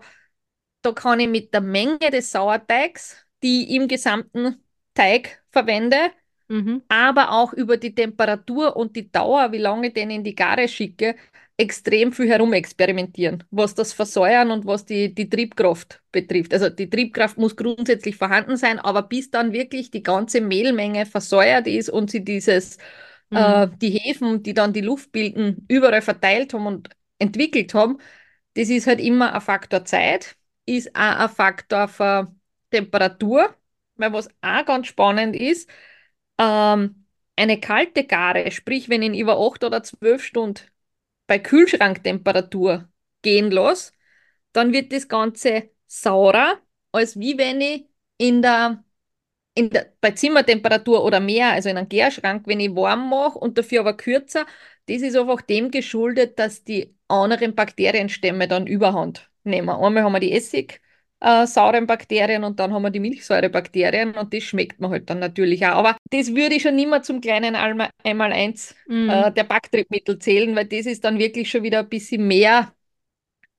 da 0.81 0.91
kann 0.91 1.19
ich 1.19 1.27
mit 1.27 1.53
der 1.53 1.61
Menge 1.61 2.11
des 2.11 2.31
Sauerteigs, 2.31 3.25
die 3.43 3.63
ich 3.63 3.75
im 3.75 3.87
gesamten 3.87 4.63
Teig 4.97 5.43
verwende, 5.51 5.97
Mhm. 6.49 6.81
aber 6.89 7.31
auch 7.31 7.53
über 7.53 7.77
die 7.77 7.93
Temperatur 7.95 8.75
und 8.77 8.95
die 8.95 9.11
Dauer, 9.11 9.51
wie 9.51 9.57
lange 9.57 9.87
ich 9.87 9.93
den 9.93 10.09
in 10.09 10.23
die 10.23 10.35
Gare 10.35 10.67
schicke, 10.67 11.15
extrem 11.57 12.13
viel 12.13 12.29
herumexperimentieren, 12.29 13.43
was 13.51 13.73
das 13.75 13.91
Versäuern 13.93 14.51
und 14.51 14.65
was 14.67 14.85
die, 14.85 15.13
die 15.13 15.29
Triebkraft 15.29 16.01
betrifft. 16.11 16.53
Also 16.53 16.69
die 16.69 16.89
Triebkraft 16.89 17.37
muss 17.37 17.55
grundsätzlich 17.55 18.15
vorhanden 18.15 18.57
sein, 18.57 18.79
aber 18.79 19.01
bis 19.03 19.31
dann 19.31 19.53
wirklich 19.53 19.91
die 19.91 20.03
ganze 20.03 20.39
Mehlmenge 20.41 21.05
versäuert 21.07 21.67
ist 21.67 21.89
und 21.89 22.11
sie 22.11 22.23
dieses, 22.23 22.77
Mhm. 23.31 23.37
äh, 23.37 23.67
die 23.81 23.89
Hefen, 23.89 24.43
die 24.43 24.53
dann 24.53 24.73
die 24.73 24.81
Luft 24.81 25.11
bilden, 25.11 25.65
überall 25.69 26.01
verteilt 26.01 26.53
haben 26.53 26.67
und 26.67 26.89
entwickelt 27.19 27.73
haben, 27.73 27.97
das 28.55 28.69
ist 28.69 28.87
halt 28.87 28.99
immer 29.01 29.33
ein 29.33 29.41
Faktor 29.41 29.85
Zeit, 29.85 30.37
ist 30.65 30.95
auch 30.95 30.99
ein 31.19 31.29
Faktor 31.29 31.87
für 31.87 32.33
Temperatur, 32.71 33.55
weil 33.97 34.13
was 34.13 34.29
auch 34.41 34.65
ganz 34.65 34.87
spannend 34.87 35.35
ist, 35.35 35.69
ähm, 36.39 37.05
eine 37.35 37.59
kalte 37.59 38.05
Gare, 38.05 38.51
sprich, 38.51 38.89
wenn 38.89 39.01
ich 39.01 39.09
ihn 39.09 39.15
über 39.15 39.37
8 39.39 39.63
oder 39.63 39.83
12 39.83 40.23
Stunden 40.23 40.61
bei 41.27 41.39
Kühlschranktemperatur 41.39 42.89
gehen 43.21 43.51
lasse, 43.51 43.93
dann 44.53 44.73
wird 44.73 44.91
das 44.93 45.07
Ganze 45.07 45.69
saurer, 45.87 46.59
als 46.91 47.19
wie 47.19 47.37
wenn 47.37 47.61
ich 47.61 47.85
in 48.17 48.41
der, 48.41 48.83
in 49.55 49.69
der, 49.69 49.93
bei 50.01 50.11
Zimmertemperatur 50.11 51.03
oder 51.03 51.19
mehr, 51.19 51.51
also 51.51 51.69
in 51.69 51.77
einem 51.77 51.89
Gärschrank, 51.89 52.47
wenn 52.47 52.59
ich 52.59 52.75
warm 52.75 53.09
mache 53.09 53.37
und 53.39 53.57
dafür 53.57 53.81
aber 53.81 53.95
kürzer. 53.95 54.45
Das 54.87 55.01
ist 55.01 55.15
einfach 55.17 55.41
dem 55.41 55.71
geschuldet, 55.71 56.39
dass 56.39 56.63
die 56.63 56.95
anderen 57.07 57.55
Bakterienstämme 57.55 58.47
dann 58.47 58.67
Überhand 58.67 59.29
nehmen. 59.43 59.69
Einmal 59.69 60.03
haben 60.03 60.13
wir 60.13 60.19
die 60.19 60.33
Essig, 60.33 60.81
äh, 61.19 61.47
sauren 61.47 61.87
Bakterien 61.87 62.43
und 62.43 62.59
dann 62.59 62.73
haben 62.73 62.83
wir 62.83 62.91
die 62.91 62.99
Milchsäurebakterien 62.99 64.15
und 64.15 64.33
das 64.33 64.43
schmeckt 64.43 64.79
man 64.79 64.91
halt 64.91 65.09
dann 65.09 65.19
natürlich 65.19 65.65
auch. 65.65 65.71
Aber 65.77 65.97
das 66.11 66.35
würde 66.35 66.55
ich 66.55 66.61
schon 66.63 66.75
nicht 66.75 66.89
mehr 66.89 67.01
zum 67.03 67.21
kleinen 67.21 67.55
Einmal- 67.55 67.89
Einmaleins 68.03 68.75
Mhm. 68.87 69.07
äh, 69.07 69.31
der 69.31 69.43
Backtriebmittel 69.43 70.19
zählen, 70.19 70.55
weil 70.55 70.65
das 70.65 70.85
ist 70.85 71.03
dann 71.03 71.19
wirklich 71.19 71.49
schon 71.49 71.63
wieder 71.63 71.79
ein 71.79 71.89
bisschen 71.89 72.27
mehr 72.27 72.73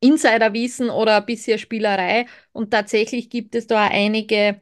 Insiderwissen 0.00 0.91
oder 0.91 1.17
ein 1.19 1.27
bisschen 1.27 1.59
Spielerei. 1.59 2.27
Und 2.53 2.71
tatsächlich 2.71 3.31
gibt 3.31 3.55
es 3.55 3.67
da 3.67 3.87
auch 3.87 3.91
einige 3.91 4.61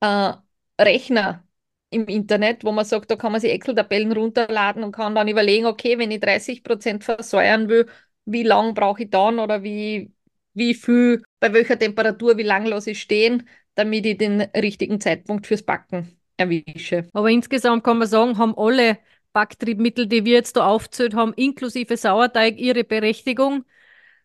äh, 0.00 0.32
Rechner 0.80 1.44
im 1.90 2.06
Internet, 2.08 2.64
wo 2.64 2.72
man 2.72 2.84
sagt, 2.84 3.10
da 3.10 3.16
kann 3.16 3.32
man 3.32 3.40
sich 3.40 3.52
Excel-Tabellen 3.52 4.12
runterladen 4.12 4.84
und 4.84 4.92
kann 4.92 5.14
dann 5.14 5.28
überlegen, 5.28 5.66
okay, 5.66 5.98
wenn 5.98 6.10
ich 6.10 6.20
30% 6.20 7.04
versäuern 7.04 7.68
will, 7.68 7.86
wie 8.26 8.42
lang 8.42 8.74
brauche 8.74 9.04
ich 9.04 9.10
dann 9.10 9.38
oder 9.38 9.62
wie, 9.62 10.12
wie 10.56 10.74
viel, 10.74 11.22
bei 11.38 11.52
welcher 11.52 11.78
Temperatur, 11.78 12.36
wie 12.36 12.42
lang 12.42 12.66
lasse 12.66 12.92
ich 12.92 13.00
stehen, 13.00 13.48
damit 13.74 14.06
ich 14.06 14.18
den 14.18 14.40
richtigen 14.40 15.00
Zeitpunkt 15.00 15.46
fürs 15.46 15.62
Backen 15.62 16.18
erwische. 16.36 17.08
Aber 17.12 17.30
insgesamt 17.30 17.84
kann 17.84 17.98
man 17.98 18.08
sagen, 18.08 18.38
haben 18.38 18.54
alle 18.56 18.98
Backtriebmittel, 19.32 20.06
die 20.06 20.24
wir 20.24 20.32
jetzt 20.34 20.56
da 20.56 20.66
aufgezählt 20.66 21.14
haben, 21.14 21.34
inklusive 21.34 21.96
Sauerteig, 21.96 22.58
ihre 22.58 22.84
Berechtigung. 22.84 23.64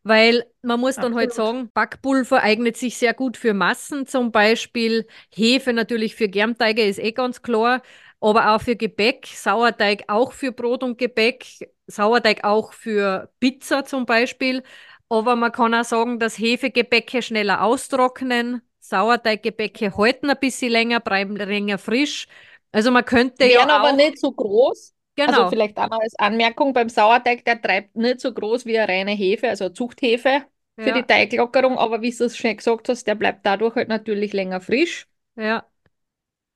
Weil 0.04 0.46
man 0.64 0.80
muss 0.80 0.96
dann 0.96 1.14
halt 1.14 1.30
Absolut. 1.30 1.54
sagen, 1.56 1.70
Backpulver 1.74 2.42
eignet 2.42 2.76
sich 2.76 2.98
sehr 2.98 3.14
gut 3.14 3.38
für 3.38 3.54
Massen, 3.54 4.08
zum 4.08 4.32
Beispiel 4.32 5.06
Hefe 5.32 5.74
natürlich 5.74 6.16
für 6.16 6.28
Germteige, 6.28 6.84
ist 6.84 6.98
eh 6.98 7.12
ganz 7.12 7.44
klar, 7.44 7.84
aber 8.20 8.56
auch 8.56 8.62
für 8.62 8.76
Gebäck, 8.76 9.28
Sauerteig 9.28 10.06
auch 10.08 10.32
für 10.32 10.52
Brot 10.52 10.84
und 10.84 10.98
Gebäck, 10.98 11.46
Sauerteig 11.86 12.44
auch 12.44 12.74
für 12.74 13.30
Pizza 13.40 13.86
zum 13.86 14.06
Beispiel. 14.08 14.64
Aber 15.12 15.36
man 15.36 15.52
kann 15.52 15.74
auch 15.74 15.84
sagen, 15.84 16.20
dass 16.20 16.40
Hefegebäcke 16.40 17.22
schneller 17.22 17.64
austrocknen, 17.64 18.62
Sauerteiggebäcke 18.80 19.98
halten 19.98 20.30
ein 20.30 20.40
bisschen 20.40 20.72
länger, 20.72 21.02
bleiben 21.02 21.36
länger 21.36 21.78
frisch. 21.78 22.28
Also 22.72 22.92
man 22.92 23.04
könnte 23.04 23.44
ja 23.46 23.60
Wären 23.60 23.70
aber 23.70 23.92
auch, 23.92 23.96
nicht 23.98 24.20
so 24.20 24.32
groß. 24.32 24.96
Also 25.26 25.42
genau, 25.42 25.50
vielleicht 25.50 25.78
auch 25.78 25.90
noch 25.90 26.00
als 26.00 26.16
Anmerkung, 26.18 26.72
beim 26.72 26.88
Sauerteig, 26.88 27.44
der 27.44 27.62
treibt 27.62 27.96
nicht 27.98 28.22
so 28.22 28.34
groß 28.34 28.66
wie 28.66 28.80
eine 28.80 28.88
reine 28.88 29.12
Hefe, 29.12 29.50
also 29.50 29.66
eine 29.66 29.74
Zuchthefe 29.74 30.46
für 30.80 30.94
die 30.94 31.00
ja, 31.00 31.04
Teiglockerung, 31.04 31.78
aber 31.78 32.02
wie 32.02 32.12
du 32.12 32.24
es 32.24 32.38
schon 32.38 32.56
gesagt 32.56 32.88
hast, 32.88 33.06
der 33.06 33.16
bleibt 33.16 33.46
dadurch 33.46 33.76
halt 33.76 33.90
natürlich 33.90 34.32
länger 34.32 34.62
frisch. 34.62 35.08
ja. 35.36 35.71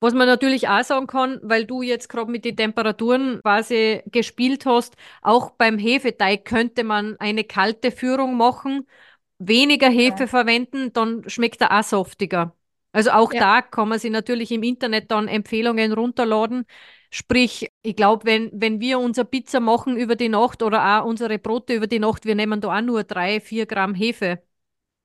Was 0.05 0.13
man 0.13 0.27
natürlich 0.27 0.67
auch 0.67 0.83
sagen 0.83 1.07
kann, 1.07 1.39
weil 1.41 1.65
du 1.65 1.81
jetzt 1.81 2.09
gerade 2.09 2.29
mit 2.31 2.45
den 2.45 2.55
Temperaturen 2.55 3.39
quasi 3.41 4.03
gespielt 4.11 4.65
hast, 4.67 4.95
auch 5.23 5.51
beim 5.51 5.77
Hefeteig 5.79 6.45
könnte 6.45 6.83
man 6.83 7.15
eine 7.19 7.43
kalte 7.43 7.91
Führung 7.91 8.37
machen, 8.37 8.87
weniger 9.39 9.89
Hefe 9.89 10.27
Genau. 10.27 10.27
verwenden, 10.27 10.93
dann 10.93 11.27
schmeckt 11.29 11.61
er 11.61 11.79
auch 11.79 11.83
saftiger. 11.83 12.55
Also 12.91 13.11
auch 13.11 13.33
Ja, 13.33 13.41
da 13.41 13.61
kann 13.61 13.89
man 13.89 13.99
sich 13.99 14.11
natürlich 14.11 14.51
im 14.51 14.63
Internet 14.63 15.11
dann 15.11 15.27
Empfehlungen 15.27 15.91
runterladen. 15.93 16.65
Sprich, 17.09 17.69
ich 17.81 17.95
glaube, 17.95 18.25
wenn, 18.25 18.51
wenn 18.53 18.79
wir 18.79 18.99
unsere 18.99 19.25
Pizza 19.25 19.59
machen 19.59 19.97
über 19.97 20.15
die 20.15 20.29
Nacht 20.29 20.61
oder 20.63 21.01
auch 21.01 21.05
unsere 21.05 21.39
Brote 21.39 21.73
über 21.73 21.87
die 21.87 21.99
Nacht, 21.99 22.25
wir 22.25 22.35
nehmen 22.35 22.61
da 22.61 22.77
auch 22.77 22.81
nur 22.81 23.03
drei, 23.03 23.39
vier 23.41 23.65
Gramm 23.65 23.95
Hefe 23.95 24.41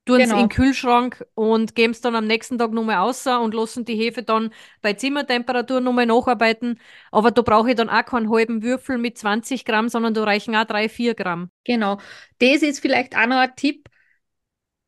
tun 0.07 0.23
es 0.25 0.31
in 0.33 0.37
den 0.39 0.49
genau. 0.49 0.51
Kühlschrank 0.51 1.25
und 1.35 1.75
geben 1.75 1.93
es 1.93 2.01
dann 2.01 2.17
am 2.17 2.27
nächsten 2.27 2.59
Tag 2.59 2.73
nochmal 2.73 2.97
außer 2.99 3.41
und 3.41 3.55
lassen 3.55 3.85
die 3.85 3.97
Hefe 3.97 4.23
dann 4.23 4.53
bei 4.83 4.95
Zimmertemperatur 4.95 5.81
nochmal 5.81 6.07
nacharbeiten. 6.07 6.81
Aber 7.13 7.31
da 7.31 7.43
brauche 7.43 7.71
ich 7.71 7.77
dann 7.77 7.91
auch 7.91 8.05
keinen 8.05 8.31
halben 8.31 8.63
Würfel 8.63 8.99
mit 8.99 9.19
20 9.19 9.65
Gramm, 9.65 9.89
sondern 9.89 10.15
da 10.15 10.25
reichen 10.25 10.57
auch 10.57 10.65
drei, 10.65 10.89
vier 10.89 11.15
Gramm. 11.15 11.51
Genau. 11.65 11.99
Das 12.39 12.63
ist 12.63 12.81
vielleicht 12.81 13.17
auch 13.17 13.27
noch 13.27 13.37
ein 13.39 13.55
Tipp. 13.57 13.89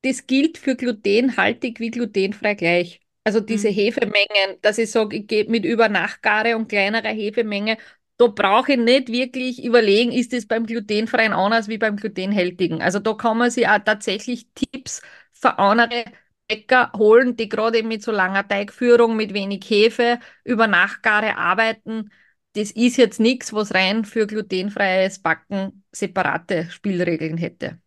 Das 0.02 0.26
gilt 0.26 0.58
für 0.58 0.74
glutenhaltig 0.76 1.78
wie 1.80 1.90
glutenfrei 1.90 2.54
gleich. 2.54 3.00
Also 3.24 3.38
diese 3.40 3.68
Mhm. 3.68 3.68
Hefemengen, 3.68 4.58
dass 4.62 4.78
ich 4.78 4.90
sage, 4.90 5.16
ich 5.18 5.26
gehe 5.28 5.44
mit 5.48 5.64
über 5.64 5.88
Nachtgare 5.88 6.56
und 6.56 6.68
kleinerer 6.68 7.08
Hefemenge, 7.10 7.78
da 8.22 8.28
brauche 8.28 8.72
ich 8.72 8.78
nicht 8.78 9.08
wirklich 9.08 9.64
überlegen, 9.64 10.12
ist 10.12 10.32
es 10.32 10.46
beim 10.46 10.64
glutenfreien 10.64 11.32
anders 11.32 11.66
wie 11.66 11.78
beim 11.78 11.96
glutenhältigen. 11.96 12.80
Also 12.80 13.00
da 13.00 13.14
kann 13.14 13.38
man 13.38 13.50
sich 13.50 13.66
auch 13.68 13.80
tatsächlich 13.80 14.46
Tipps 14.54 15.02
für 15.32 15.58
andere 15.58 16.04
Bäcker 16.46 16.92
holen, 16.96 17.34
die 17.36 17.48
gerade 17.48 17.82
mit 17.82 18.02
so 18.04 18.12
langer 18.12 18.46
Teigführung, 18.46 19.16
mit 19.16 19.34
wenig 19.34 19.68
Hefe, 19.68 20.20
über 20.44 20.68
Nachtgare 20.68 21.36
arbeiten. 21.36 22.10
Das 22.52 22.70
ist 22.70 22.96
jetzt 22.96 23.18
nichts, 23.18 23.52
was 23.52 23.74
rein 23.74 24.04
für 24.04 24.26
glutenfreies 24.28 25.18
Backen 25.20 25.84
separate 25.90 26.70
Spielregeln 26.70 27.38
hätte. 27.38 27.80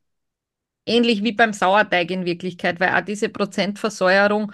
Ähnlich 0.85 1.23
wie 1.23 1.31
beim 1.31 1.53
Sauerteig 1.53 2.11
in 2.11 2.25
Wirklichkeit, 2.25 2.79
weil 2.81 2.93
auch 2.95 3.05
diese 3.05 3.29
Prozentversäuerung, 3.29 4.51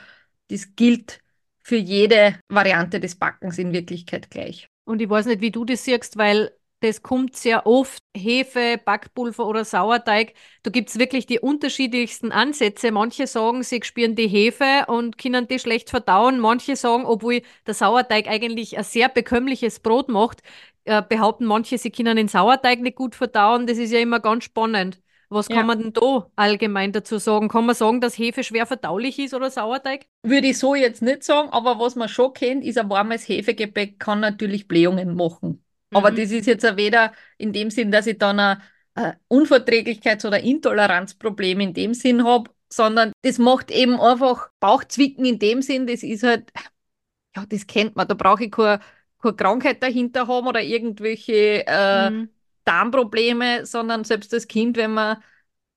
das 0.49 0.75
gilt 0.75 1.21
für 1.63 1.77
jede 1.77 2.39
Variante 2.49 2.99
des 2.99 3.15
Backens 3.15 3.57
in 3.57 3.73
Wirklichkeit 3.73 4.29
gleich. 4.29 4.70
Und 4.85 5.01
ich 5.01 5.09
weiß 5.09 5.25
nicht, 5.27 5.41
wie 5.41 5.51
du 5.51 5.65
das 5.65 5.83
siehst, 5.85 6.17
weil 6.17 6.51
das 6.81 7.03
kommt 7.03 7.35
sehr 7.35 7.67
oft, 7.67 8.01
Hefe, 8.17 8.79
Backpulver 8.83 9.45
oder 9.47 9.63
Sauerteig. 9.63 10.33
Da 10.63 10.71
gibt 10.71 10.89
es 10.89 10.97
wirklich 10.97 11.27
die 11.27 11.39
unterschiedlichsten 11.39 12.31
Ansätze. 12.31 12.91
Manche 12.91 13.27
sagen, 13.27 13.61
sie 13.63 13.81
spüren 13.83 14.15
die 14.15 14.27
Hefe 14.27 14.85
und 14.87 15.17
können 15.19 15.47
die 15.47 15.59
schlecht 15.59 15.91
verdauen. 15.91 16.39
Manche 16.39 16.75
sagen, 16.75 17.05
obwohl 17.05 17.43
der 17.67 17.75
Sauerteig 17.75 18.27
eigentlich 18.27 18.77
ein 18.77 18.83
sehr 18.83 19.09
bekömmliches 19.09 19.79
Brot 19.79 20.09
macht, 20.09 20.41
äh, 20.85 21.03
behaupten 21.07 21.45
manche, 21.45 21.77
sie 21.77 21.91
können 21.91 22.17
den 22.17 22.27
Sauerteig 22.27 22.81
nicht 22.81 22.95
gut 22.95 23.13
verdauen. 23.15 23.67
Das 23.67 23.77
ist 23.77 23.91
ja 23.91 23.99
immer 23.99 24.19
ganz 24.19 24.43
spannend. 24.45 24.99
Was 25.31 25.47
kann 25.47 25.59
Ja. 25.59 25.63
man 25.63 25.79
denn 25.79 25.93
da 25.93 26.29
allgemein 26.35 26.91
dazu 26.91 27.17
sagen? 27.17 27.47
Kann 27.47 27.65
man 27.65 27.73
sagen, 27.73 28.01
dass 28.01 28.17
Hefe 28.17 28.43
schwer 28.43 28.65
verdaulich 28.65 29.17
ist 29.17 29.33
oder 29.33 29.49
Sauerteig? 29.49 30.05
Würde 30.23 30.47
ich 30.47 30.59
so 30.59 30.75
jetzt 30.75 31.01
nicht 31.01 31.23
sagen, 31.23 31.49
aber 31.51 31.79
was 31.79 31.95
man 31.95 32.09
schon 32.09 32.33
kennt, 32.33 32.65
ist 32.65 32.77
ein 32.77 32.89
warmes 32.89 33.27
Hefegebäck 33.27 33.97
kann 33.97 34.19
natürlich 34.19 34.67
Blähungen 34.67 35.15
machen. 35.15 35.63
Aber 35.93 36.11
Mhm. 36.11 36.15
das 36.17 36.31
ist 36.31 36.47
jetzt 36.47 36.63
weder 36.75 37.13
in 37.37 37.53
dem 37.53 37.69
Sinn, 37.69 37.91
dass 37.91 38.07
ich 38.07 38.17
dann 38.17 38.39
ein, 38.39 38.61
ein 38.93 39.15
Unverträglichkeits- 39.29 40.25
oder 40.27 40.41
Intoleranzproblem 40.41 41.61
in 41.61 41.73
dem 41.73 41.93
Sinn 41.93 42.25
habe, 42.25 42.51
sondern 42.69 43.13
das 43.21 43.37
macht 43.37 43.71
eben 43.71 43.99
einfach 44.01 44.49
Bauchzwicken 44.59 45.23
in 45.25 45.39
dem 45.39 45.61
Sinn, 45.61 45.87
das 45.87 46.03
ist 46.03 46.23
halt, 46.23 46.51
ja, 47.35 47.45
das 47.47 47.67
kennt 47.67 47.95
man, 47.95 48.07
da 48.07 48.13
brauche 48.13 48.45
ich 48.45 48.51
keine, 48.51 48.79
keine 49.21 49.35
Krankheit 49.35 49.83
dahinter 49.83 50.27
haben 50.27 50.47
oder 50.47 50.61
irgendwelche 50.61 51.65
äh, 51.67 52.11
Mhm. 52.11 52.29
Darmprobleme, 52.71 53.65
sondern 53.65 54.03
selbst 54.03 54.33
als 54.33 54.47
Kind, 54.47 54.77
wenn 54.77 54.93
man 54.93 55.17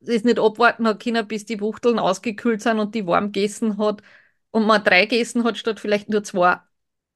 das 0.00 0.24
nicht 0.24 0.38
abwarten 0.38 0.86
hat 0.86 1.02
können, 1.02 1.26
bis 1.26 1.44
die 1.46 1.60
Wuchteln 1.60 1.98
ausgekühlt 1.98 2.62
sind 2.62 2.78
und 2.78 2.94
die 2.94 3.06
warm 3.06 3.32
gegessen 3.32 3.78
hat 3.78 4.02
und 4.50 4.66
man 4.66 4.84
drei 4.84 5.06
gegessen 5.06 5.44
hat 5.44 5.58
statt 5.58 5.80
vielleicht 5.80 6.08
nur 6.08 6.22
zwei, 6.24 6.60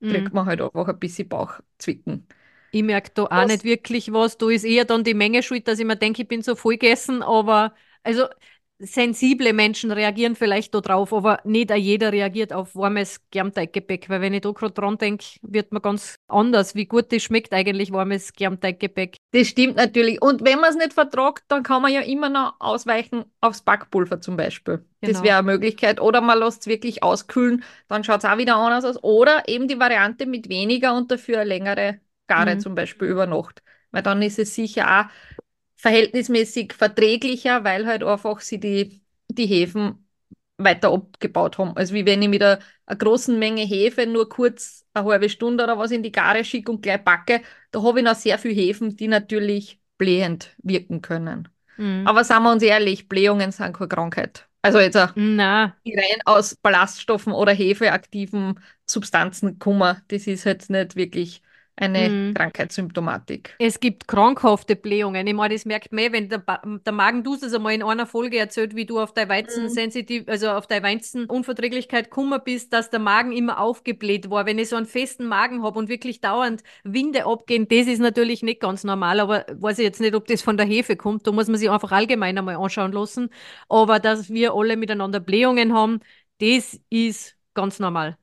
Mhm. 0.00 0.08
kriegt 0.10 0.32
man 0.34 0.46
halt 0.46 0.60
einfach 0.60 0.88
ein 0.88 0.98
bisschen 0.98 1.28
Bauchzwicken. 1.28 2.26
Ich 2.70 2.82
merke 2.82 3.10
da 3.14 3.24
auch 3.24 3.30
Was- 3.30 3.48
nicht 3.48 3.64
wirklich 3.64 4.12
was. 4.12 4.36
Da 4.38 4.50
ist 4.50 4.64
eher 4.64 4.84
dann 4.84 5.04
die 5.04 5.14
Menge 5.14 5.42
schuld, 5.42 5.66
dass 5.68 5.78
ich 5.78 5.86
mir 5.86 5.96
denke, 5.96 6.22
ich 6.22 6.28
bin 6.28 6.42
so 6.42 6.54
voll 6.54 6.74
gegessen. 6.74 7.22
Aber 7.22 7.74
also 8.02 8.26
sensible 8.78 9.52
Menschen 9.52 9.90
reagieren 9.90 10.36
vielleicht 10.36 10.74
da 10.74 10.80
drauf, 10.80 11.12
aber 11.12 11.40
nicht 11.44 11.70
jeder 11.74 12.12
reagiert 12.12 12.52
auf 12.52 12.76
warmes 12.76 13.20
Germteiggebäck, 13.30 14.08
weil 14.08 14.20
wenn 14.20 14.34
ich 14.34 14.42
da 14.42 14.52
gerade 14.52 14.72
dran 14.72 14.98
denke, 14.98 15.24
wird 15.42 15.72
man 15.72 15.82
ganz 15.82 16.14
anders, 16.28 16.74
wie 16.74 16.86
gut 16.86 17.12
das 17.12 17.22
schmeckt 17.22 17.52
eigentlich 17.52 17.92
warmes 17.92 18.32
Germteiggebäck. 18.32 19.16
Das 19.32 19.48
stimmt 19.48 19.76
natürlich. 19.76 20.22
Und 20.22 20.44
wenn 20.44 20.60
man 20.60 20.70
es 20.70 20.76
nicht 20.76 20.92
vertragt, 20.92 21.44
dann 21.48 21.62
kann 21.62 21.82
man 21.82 21.92
ja 21.92 22.02
immer 22.02 22.28
noch 22.28 22.54
ausweichen 22.60 23.24
aufs 23.40 23.62
Backpulver 23.62 24.20
zum 24.20 24.36
Beispiel. 24.36 24.84
Genau. 25.00 25.12
Das 25.12 25.22
wäre 25.22 25.38
eine 25.38 25.46
Möglichkeit. 25.46 26.00
Oder 26.00 26.20
man 26.20 26.38
lässt 26.38 26.62
es 26.62 26.66
wirklich 26.68 27.02
auskühlen, 27.02 27.64
dann 27.88 28.04
schaut 28.04 28.18
es 28.18 28.24
auch 28.24 28.38
wieder 28.38 28.56
anders 28.56 28.84
aus. 28.84 29.02
Oder 29.02 29.48
eben 29.48 29.66
die 29.66 29.80
Variante 29.80 30.26
mit 30.26 30.48
weniger 30.48 30.96
und 30.96 31.10
dafür 31.10 31.40
eine 31.40 31.48
längere 31.48 32.00
Gare 32.28 32.54
mhm. 32.54 32.60
zum 32.60 32.74
Beispiel 32.74 33.08
über 33.08 33.26
Nacht. 33.26 33.62
Weil 33.90 34.02
dann 34.02 34.22
ist 34.22 34.38
es 34.38 34.54
sicher 34.54 35.00
auch 35.00 35.06
verhältnismäßig 35.78 36.74
verträglicher, 36.74 37.64
weil 37.64 37.86
halt 37.86 38.02
einfach 38.02 38.40
sie 38.40 38.60
die, 38.60 39.00
die 39.28 39.46
Hefen 39.46 40.04
weiter 40.58 40.92
abgebaut 40.92 41.56
haben. 41.58 41.76
Also 41.76 41.94
wie 41.94 42.04
wenn 42.04 42.20
ich 42.20 42.28
mit 42.28 42.42
einer, 42.42 42.58
einer 42.84 42.98
großen 42.98 43.38
Menge 43.38 43.62
Hefe 43.62 44.06
nur 44.06 44.28
kurz 44.28 44.84
eine 44.92 45.06
halbe 45.06 45.28
Stunde 45.28 45.64
oder 45.64 45.78
was 45.78 45.92
in 45.92 46.02
die 46.02 46.12
Gare 46.12 46.44
schicke 46.44 46.72
und 46.72 46.82
gleich 46.82 47.02
backe, 47.02 47.42
da 47.70 47.82
habe 47.82 48.00
ich 48.00 48.04
noch 48.04 48.16
sehr 48.16 48.38
viele 48.38 48.54
Hefen, 48.54 48.96
die 48.96 49.08
natürlich 49.08 49.80
blähend 49.98 50.54
wirken 50.62 51.00
können. 51.00 51.48
Mhm. 51.76 52.06
Aber 52.06 52.24
sagen 52.24 52.44
wir 52.44 52.52
uns 52.52 52.62
ehrlich, 52.64 53.08
Blähungen 53.08 53.52
sind 53.52 53.72
keine 53.72 53.88
Krankheit. 53.88 54.48
Also 54.62 54.80
jetzt 54.80 54.96
auch 54.96 55.14
die 55.86 55.94
rein 55.94 56.20
aus 56.24 56.56
Ballaststoffen 56.56 57.32
oder 57.32 57.52
hefeaktiven 57.52 58.58
Substanzen 58.84 59.60
kommen, 59.60 60.02
das 60.08 60.26
ist 60.26 60.42
jetzt 60.42 60.70
nicht 60.70 60.96
wirklich 60.96 61.40
eine 61.80 62.08
mhm. 62.08 62.34
Krankheitssymptomatik. 62.34 63.54
Es 63.58 63.80
gibt 63.80 64.08
krankhafte 64.08 64.76
Blähungen. 64.76 65.26
Ich 65.26 65.34
meine, 65.34 65.54
das 65.54 65.64
merkt 65.64 65.92
man, 65.92 66.04
eh, 66.04 66.12
wenn 66.12 66.28
der, 66.28 66.42
der 66.64 66.92
Magen, 66.92 67.22
du 67.22 67.34
es 67.34 67.54
einmal 67.54 67.74
in 67.74 67.82
einer 67.82 68.06
Folge 68.06 68.38
erzählt, 68.38 68.74
wie 68.74 68.86
du 68.86 68.98
auf 68.98 69.12
deine 69.12 69.30
Weizensensitiv, 69.30 70.26
mhm. 70.26 70.30
also 70.30 70.50
auf 70.50 70.66
deine 70.66 70.86
Weizenunverträglichkeit 70.86 72.06
gekommen 72.06 72.40
bist, 72.44 72.72
dass 72.72 72.90
der 72.90 73.00
Magen 73.00 73.32
immer 73.32 73.60
aufgebläht 73.60 74.30
war. 74.30 74.46
Wenn 74.46 74.58
ich 74.58 74.68
so 74.68 74.76
einen 74.76 74.86
festen 74.86 75.26
Magen 75.26 75.62
habe 75.62 75.78
und 75.78 75.88
wirklich 75.88 76.20
dauernd 76.20 76.62
Winde 76.84 77.26
abgehen, 77.26 77.68
das 77.68 77.86
ist 77.86 78.00
natürlich 78.00 78.42
nicht 78.42 78.60
ganz 78.60 78.84
normal, 78.84 79.20
aber 79.20 79.46
weiß 79.50 79.78
ich 79.78 79.84
jetzt 79.84 80.00
nicht, 80.00 80.14
ob 80.14 80.26
das 80.26 80.42
von 80.42 80.56
der 80.56 80.66
Hefe 80.66 80.96
kommt. 80.96 81.26
Da 81.26 81.32
muss 81.32 81.48
man 81.48 81.56
sich 81.56 81.70
einfach 81.70 81.92
allgemein 81.92 82.36
einmal 82.38 82.56
anschauen 82.56 82.92
lassen. 82.92 83.30
Aber 83.68 83.98
dass 84.00 84.30
wir 84.30 84.54
alle 84.54 84.76
miteinander 84.76 85.20
Blähungen 85.20 85.72
haben, 85.72 86.00
das 86.38 86.80
ist 86.90 87.36
ganz 87.54 87.78
normal 87.78 88.16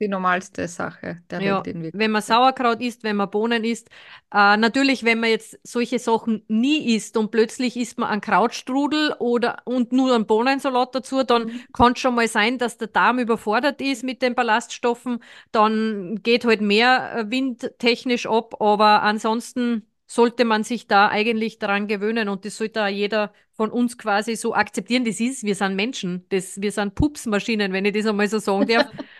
die 0.00 0.08
normalste 0.08 0.68
Sache 0.68 1.22
der 1.30 1.40
ja, 1.40 1.64
Welt. 1.64 1.92
Wenn 1.92 2.10
man 2.10 2.22
Sauerkraut 2.22 2.80
isst, 2.80 3.02
wenn 3.02 3.16
man 3.16 3.30
Bohnen 3.30 3.64
isst. 3.64 3.88
Äh, 4.32 4.56
natürlich, 4.56 5.04
wenn 5.04 5.20
man 5.20 5.30
jetzt 5.30 5.58
solche 5.64 5.98
Sachen 5.98 6.44
nie 6.48 6.94
isst 6.94 7.16
und 7.16 7.30
plötzlich 7.30 7.76
isst 7.76 7.98
man 7.98 8.08
einen 8.08 8.20
Krautstrudel 8.20 9.14
oder 9.18 9.58
und 9.64 9.92
nur 9.92 10.14
einen 10.14 10.26
Bohnensalat 10.26 10.94
dazu, 10.94 11.22
dann 11.24 11.46
mhm. 11.46 11.60
kann 11.72 11.92
es 11.92 11.98
schon 11.98 12.14
mal 12.14 12.28
sein, 12.28 12.58
dass 12.58 12.78
der 12.78 12.88
Darm 12.88 13.18
überfordert 13.18 13.80
ist 13.80 14.04
mit 14.04 14.22
den 14.22 14.34
Ballaststoffen. 14.34 15.22
Dann 15.52 16.20
geht 16.22 16.44
halt 16.44 16.60
mehr 16.60 17.16
äh, 17.16 17.30
windtechnisch 17.30 18.26
ab, 18.26 18.60
aber 18.60 19.02
ansonsten 19.02 19.84
sollte 20.06 20.44
man 20.44 20.64
sich 20.64 20.86
da 20.86 21.08
eigentlich 21.08 21.58
daran 21.58 21.86
gewöhnen 21.86 22.28
und 22.28 22.44
das 22.44 22.56
sollte 22.56 22.82
auch 22.82 22.88
jeder 22.88 23.32
von 23.52 23.70
uns 23.70 23.98
quasi 23.98 24.36
so 24.36 24.54
akzeptieren. 24.54 25.04
Das 25.04 25.20
ist, 25.20 25.42
wir 25.44 25.54
sind 25.54 25.76
Menschen, 25.76 26.24
das, 26.30 26.60
wir 26.60 26.72
sind 26.72 26.94
Pupsmaschinen, 26.94 27.72
wenn 27.72 27.84
ich 27.84 27.92
das 27.92 28.06
einmal 28.06 28.28
so 28.28 28.38
sagen 28.38 28.66
darf. 28.68 28.86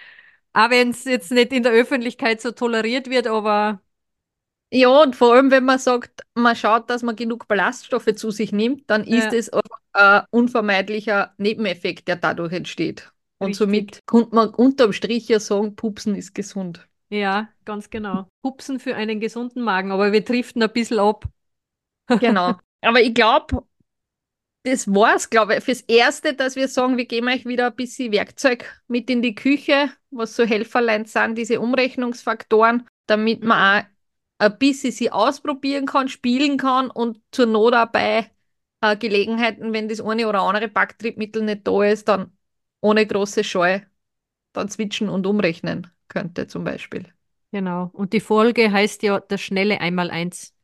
Auch 0.58 0.70
wenn 0.70 0.90
es 0.90 1.04
jetzt 1.04 1.30
nicht 1.30 1.52
in 1.52 1.62
der 1.62 1.70
Öffentlichkeit 1.70 2.40
so 2.40 2.50
toleriert 2.50 3.08
wird, 3.08 3.28
aber. 3.28 3.80
Ja, 4.72 4.88
und 4.88 5.14
vor 5.14 5.34
allem, 5.34 5.52
wenn 5.52 5.64
man 5.64 5.78
sagt, 5.78 6.22
man 6.34 6.56
schaut, 6.56 6.90
dass 6.90 7.04
man 7.04 7.14
genug 7.14 7.46
Ballaststoffe 7.46 8.12
zu 8.16 8.32
sich 8.32 8.50
nimmt, 8.50 8.90
dann 8.90 9.04
ist 9.04 9.32
es 9.32 9.50
ein 9.92 10.24
unvermeidlicher 10.30 11.32
Nebeneffekt, 11.38 12.08
der 12.08 12.16
dadurch 12.16 12.52
entsteht. 12.52 13.12
Und 13.38 13.50
Richtig. 13.50 13.58
somit 13.58 14.00
könnte 14.06 14.34
man 14.34 14.48
unterm 14.48 14.92
Strich 14.92 15.28
ja 15.28 15.38
sagen, 15.38 15.76
Pupsen 15.76 16.16
ist 16.16 16.34
gesund. 16.34 16.88
Ja, 17.08 17.48
ganz 17.64 17.88
genau. 17.88 18.26
Pupsen 18.42 18.80
für 18.80 18.96
einen 18.96 19.20
gesunden 19.20 19.62
Magen, 19.62 19.92
aber 19.92 20.10
wir 20.12 20.24
driften 20.24 20.60
ein 20.60 20.72
bisschen 20.72 20.98
ab. 20.98 21.24
genau. 22.08 22.56
Aber 22.80 23.00
ich 23.00 23.12
glaube, 23.12 23.64
das 24.64 24.86
war's, 24.88 25.30
glaube 25.30 25.56
ich, 25.56 25.64
fürs 25.64 25.82
Erste, 25.82 26.34
dass 26.34 26.56
wir 26.56 26.68
sagen, 26.68 26.96
wir 26.96 27.06
geben 27.06 27.28
euch 27.28 27.46
wieder 27.46 27.68
ein 27.68 27.76
bisschen 27.76 28.12
Werkzeug 28.12 28.82
mit 28.88 29.08
in 29.08 29.22
die 29.22 29.34
Küche, 29.34 29.90
was 30.10 30.36
so 30.36 30.44
Helferlein 30.44 31.04
sind, 31.04 31.36
diese 31.36 31.60
Umrechnungsfaktoren, 31.60 32.86
damit 33.06 33.44
man 33.44 33.82
auch 33.82 33.86
ein 34.38 34.58
bisschen 34.58 34.92
sie 34.92 35.10
ausprobieren 35.10 35.86
kann, 35.86 36.08
spielen 36.08 36.58
kann 36.58 36.90
und 36.90 37.20
zur 37.32 37.46
Not 37.46 37.74
dabei 37.74 38.30
äh, 38.80 38.96
Gelegenheiten, 38.96 39.72
wenn 39.72 39.88
das 39.88 40.00
eine 40.00 40.28
oder 40.28 40.42
andere 40.42 40.68
Backtriebmittel 40.68 41.42
nicht 41.42 41.66
da 41.66 41.84
ist, 41.84 42.08
dann 42.08 42.32
ohne 42.80 43.06
große 43.06 43.44
Scheu 43.44 43.80
dann 44.52 44.68
switchen 44.68 45.08
und 45.08 45.26
umrechnen 45.26 45.88
könnte 46.08 46.46
zum 46.46 46.64
Beispiel. 46.64 47.06
Genau. 47.52 47.90
Und 47.92 48.12
die 48.12 48.20
Folge 48.20 48.70
heißt 48.70 49.02
ja 49.02 49.20
das 49.20 49.40
schnelle 49.40 49.80
Einmaleins 49.80 50.54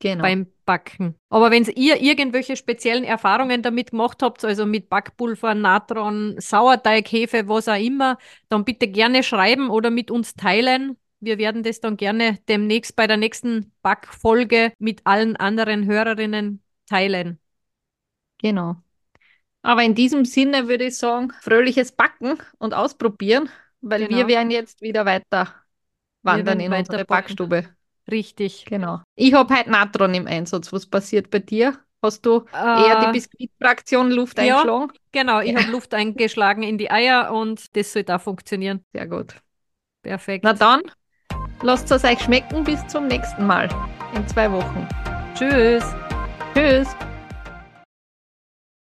genau. 0.00 0.22
beim 0.22 0.46
Backen. 0.64 1.14
Aber 1.28 1.50
wenn 1.50 1.64
ihr 1.64 2.00
irgendwelche 2.00 2.56
speziellen 2.56 3.04
Erfahrungen 3.04 3.62
damit 3.62 3.92
gemacht 3.92 4.22
habt, 4.22 4.44
also 4.44 4.66
mit 4.66 4.88
Backpulver, 4.88 5.54
Natron, 5.54 6.34
Sauerteig, 6.38 7.10
Hefe, 7.10 7.48
was 7.48 7.68
auch 7.68 7.78
immer, 7.78 8.18
dann 8.48 8.64
bitte 8.64 8.88
gerne 8.88 9.22
schreiben 9.22 9.70
oder 9.70 9.90
mit 9.90 10.10
uns 10.10 10.34
teilen. 10.34 10.96
Wir 11.20 11.38
werden 11.38 11.62
das 11.62 11.80
dann 11.80 11.96
gerne 11.96 12.38
demnächst 12.48 12.96
bei 12.96 13.06
der 13.06 13.18
nächsten 13.18 13.72
Backfolge 13.82 14.72
mit 14.78 15.02
allen 15.04 15.36
anderen 15.36 15.86
Hörerinnen 15.86 16.62
teilen. 16.86 17.38
Genau. 18.38 18.76
Aber 19.62 19.82
in 19.82 19.94
diesem 19.94 20.24
Sinne 20.24 20.68
würde 20.68 20.86
ich 20.86 20.96
sagen, 20.96 21.32
fröhliches 21.40 21.92
Backen 21.92 22.38
und 22.58 22.72
ausprobieren, 22.72 23.50
weil 23.82 24.06
genau. 24.06 24.16
wir 24.16 24.28
werden 24.28 24.50
jetzt 24.50 24.80
wieder 24.80 25.04
weiter 25.04 25.54
wandern 26.22 26.60
in 26.60 26.72
unsere 26.72 27.04
Backstube. 27.04 27.68
Richtig. 28.10 28.64
Genau. 28.66 29.00
Ich 29.16 29.34
habe 29.34 29.54
heute 29.54 29.70
Natron 29.70 30.14
im 30.14 30.26
Einsatz. 30.26 30.72
Was 30.72 30.86
passiert 30.86 31.30
bei 31.30 31.38
dir? 31.38 31.78
Hast 32.02 32.24
du 32.24 32.44
äh, 32.52 32.88
eher 32.88 33.06
die 33.06 33.12
Biskuitfraktion 33.12 34.10
Luft 34.10 34.38
ja, 34.38 34.58
eingeschlagen? 34.58 34.92
Genau, 35.12 35.40
ich 35.40 35.52
ja. 35.52 35.60
habe 35.60 35.70
Luft 35.70 35.92
eingeschlagen 35.92 36.62
in 36.62 36.78
die 36.78 36.90
Eier 36.90 37.32
und 37.32 37.76
das 37.76 37.92
soll 37.92 38.04
da 38.04 38.18
funktionieren. 38.18 38.84
Sehr 38.92 39.06
gut. 39.06 39.34
Perfekt. 40.02 40.44
Na 40.44 40.54
dann, 40.54 40.80
lasst 41.62 41.90
es 41.90 42.04
euch 42.04 42.20
schmecken. 42.20 42.64
Bis 42.64 42.86
zum 42.86 43.06
nächsten 43.06 43.46
Mal 43.46 43.68
in 44.14 44.26
zwei 44.28 44.50
Wochen. 44.50 44.88
Tschüss. 45.34 45.84
Tschüss. 46.54 46.88